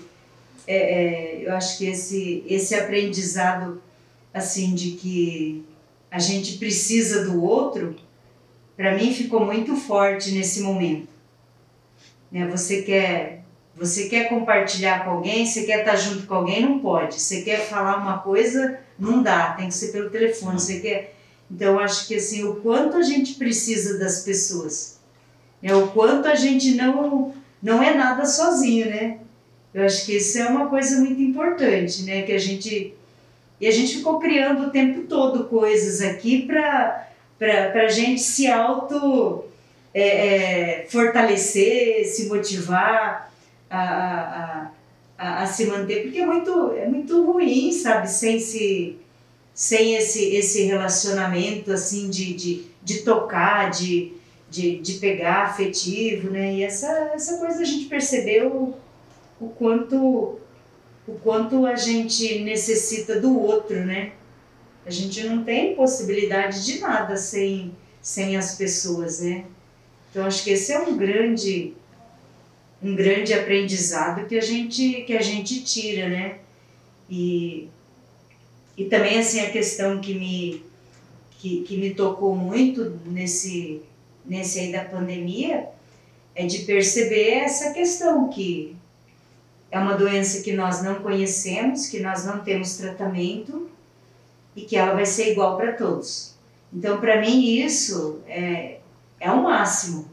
[0.66, 3.82] é, é, eu acho que esse, esse aprendizado,
[4.34, 5.64] assim, de que
[6.10, 7.96] a gente precisa do outro,
[8.76, 11.08] para mim ficou muito forte nesse momento.
[12.30, 12.46] Né?
[12.48, 13.38] Você quer
[13.78, 17.20] você quer compartilhar com alguém, você quer estar junto com alguém, não pode.
[17.20, 20.58] Você quer falar uma coisa, não dá, tem que ser pelo telefone.
[20.58, 21.14] Você quer...
[21.48, 24.98] Então, acho que assim, o quanto a gente precisa das pessoas,
[25.62, 25.74] né?
[25.74, 27.32] o quanto a gente não,
[27.62, 29.18] não é nada sozinho, né?
[29.72, 32.22] Eu acho que isso é uma coisa muito importante, né?
[32.22, 32.94] Que a gente
[33.60, 37.08] e a gente ficou criando o tempo todo coisas aqui para
[37.40, 39.44] a gente se auto
[39.92, 40.02] é,
[40.82, 43.32] é, fortalecer, se motivar
[43.68, 44.70] a, a,
[45.18, 48.96] a, a, se manter, porque é muito, é muito ruim, sabe, sem, se,
[49.52, 54.12] sem esse, esse relacionamento assim de, de, de tocar, de,
[54.48, 56.54] de, de pegar afetivo, né?
[56.54, 58.74] E essa, essa coisa a gente percebeu
[59.40, 60.38] o quanto
[61.08, 64.12] o quanto a gente necessita do outro, né?
[64.84, 69.44] A gente não tem possibilidade de nada sem sem as pessoas, né?
[70.10, 71.74] Então acho que esse é um grande
[72.82, 76.38] um grande aprendizado que a gente que a gente tira, né?
[77.08, 77.68] E
[78.76, 80.62] e também assim a questão que me
[81.38, 83.80] que, que me tocou muito nesse
[84.26, 85.68] nesse aí da pandemia
[86.34, 88.76] é de perceber essa questão que
[89.70, 93.68] é uma doença que nós não conhecemos, que nós não temos tratamento
[94.56, 96.34] e que ela vai ser igual para todos.
[96.72, 98.78] Então, para mim, isso é,
[99.20, 100.08] é o máximo,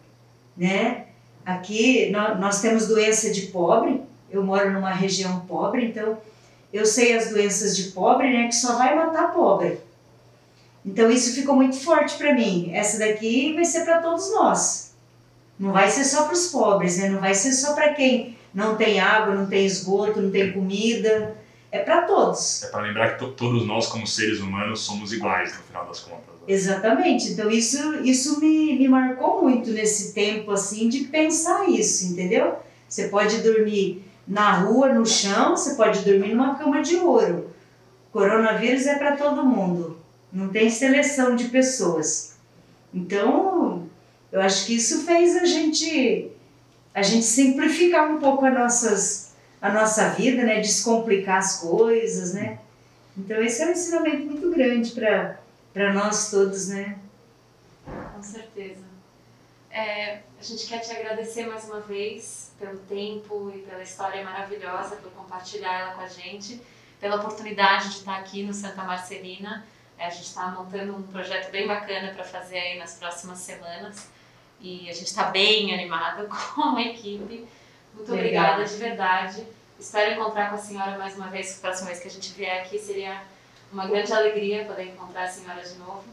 [0.55, 1.05] né?
[1.45, 6.17] Aqui nós, nós temos doença de pobre, eu moro numa região pobre, então
[6.73, 9.79] eu sei as doenças de pobre, né, que só vai matar pobre.
[10.85, 12.71] Então isso ficou muito forte para mim.
[12.73, 14.93] Essa daqui vai ser para todos nós.
[15.57, 17.09] Não vai ser só para os pobres, né?
[17.09, 21.35] Não vai ser só para quem não tem água, não tem esgoto, não tem comida.
[21.69, 22.63] É para todos.
[22.63, 26.23] É para lembrar que todos nós, como seres humanos, somos iguais no final das contas.
[26.27, 26.41] Né?
[26.47, 27.31] Exatamente.
[27.31, 32.55] Então isso, isso me, me marcou muito nesse tempo assim de pensar isso, entendeu?
[32.87, 37.49] Você pode dormir na rua, no chão, você pode dormir numa cama de ouro.
[38.13, 39.97] Coronavírus é para todo mundo.
[40.31, 42.37] Não tem seleção de pessoas.
[42.93, 43.83] Então,
[44.31, 46.31] eu acho que isso fez a gente
[46.95, 52.59] a gente simplificar um pouco a nossas a nossa vida, né, descomplicar as coisas, né?
[53.17, 56.99] Então esse é um ensinamento muito grande para nós todos, né?
[58.13, 58.85] Com certeza.
[59.71, 64.97] É, a gente quer te agradecer mais uma vez pelo tempo e pela história maravilhosa,
[64.97, 66.61] por compartilhar ela com a gente,
[66.99, 69.65] pela oportunidade de estar aqui no Santa Marcelina.
[69.97, 74.14] É, a gente está montando um projeto bem bacana para fazer aí nas próximas semanas
[74.59, 77.45] e a gente está bem animado com a equipe.
[77.93, 78.17] Muito Legal.
[78.17, 79.47] obrigada de verdade.
[79.79, 81.57] Espero encontrar com a senhora mais uma vez.
[81.57, 83.21] A próxima vez que a gente vier aqui seria
[83.71, 86.03] uma grande alegria poder encontrar a senhora de novo.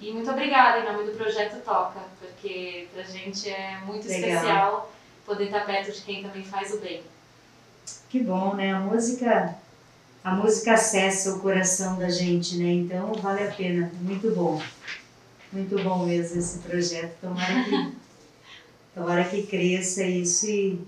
[0.00, 4.30] E muito obrigada em nome do Projeto Toca, porque pra gente é muito Legal.
[4.30, 4.92] especial
[5.24, 7.02] poder estar perto de quem também faz o bem.
[8.08, 8.72] Que bom, né?
[8.72, 9.56] A música,
[10.24, 12.72] a música acessa o coração da gente, né?
[12.72, 14.60] Então vale a pena, muito bom.
[15.52, 17.20] Muito bom mesmo esse projeto.
[17.20, 17.92] Tomara que,
[18.94, 20.80] tomara que cresça isso e,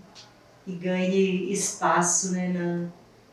[0.66, 2.88] e ganhe espaço né, na,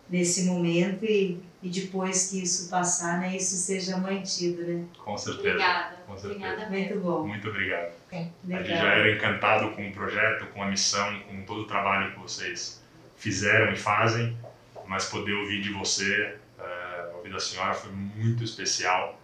[0.09, 4.83] nesse momento e, e depois que isso passar, né, isso seja mantido, né?
[4.97, 5.49] Com certeza.
[5.49, 5.95] Obrigada.
[6.05, 6.45] Com certeza.
[6.45, 7.27] Obrigada Muito bom.
[7.27, 7.91] Muito obrigado.
[8.11, 11.65] É, a gente já era encantado com o projeto, com a missão, com todo o
[11.65, 12.83] trabalho que vocês
[13.15, 14.35] fizeram e fazem,
[14.85, 19.17] mas poder ouvir de você, uh, ouvir da senhora foi muito especial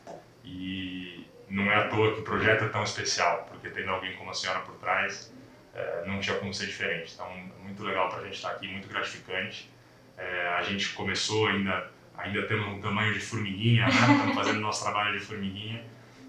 [0.46, 1.17] e
[1.50, 4.34] não é à toa que o projeto é tão especial, porque tendo alguém como a
[4.34, 5.34] senhora por trás,
[5.74, 7.14] uh, não tinha como ser diferente.
[7.14, 7.30] Então,
[7.64, 9.70] muito legal para a gente estar aqui, muito gratificante.
[10.18, 13.92] Uh, a gente começou ainda, ainda temos um tamanho de formiguinha, né?
[14.12, 15.84] estamos fazendo nosso trabalho de formiguinha,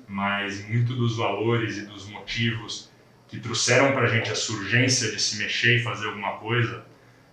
[0.06, 2.90] mas muito dos valores e dos motivos
[3.26, 6.86] que trouxeram para a gente essa urgência de se mexer e fazer alguma coisa,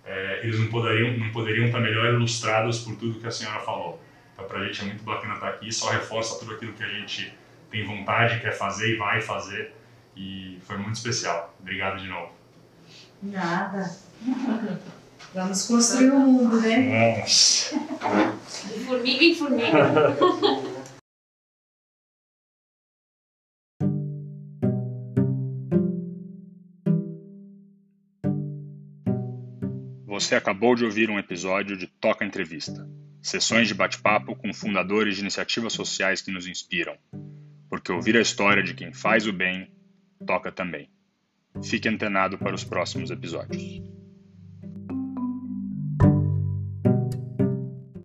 [0.04, 4.02] é, eles não poderiam, não poderiam estar melhor ilustrados por tudo que a senhora falou.
[4.34, 6.88] Então, para a gente é muito bacana estar aqui, só reforça tudo aquilo que a
[6.88, 7.32] gente
[7.70, 9.74] tem vontade, quer fazer e vai fazer.
[10.16, 11.54] E foi muito especial.
[11.60, 12.32] Obrigado de novo.
[13.22, 13.96] Nada.
[15.34, 17.16] Vamos construir o um mundo, né?
[17.16, 17.74] Vamos.
[18.72, 20.16] De formiga em formiga.
[30.06, 32.88] Você acabou de ouvir um episódio de Toca Entrevista.
[33.20, 36.96] Sessões de bate-papo com fundadores de iniciativas sociais que nos inspiram.
[37.86, 39.70] Porque ouvir a história de quem faz o bem
[40.26, 40.90] toca também.
[41.62, 43.95] Fique antenado para os próximos episódios.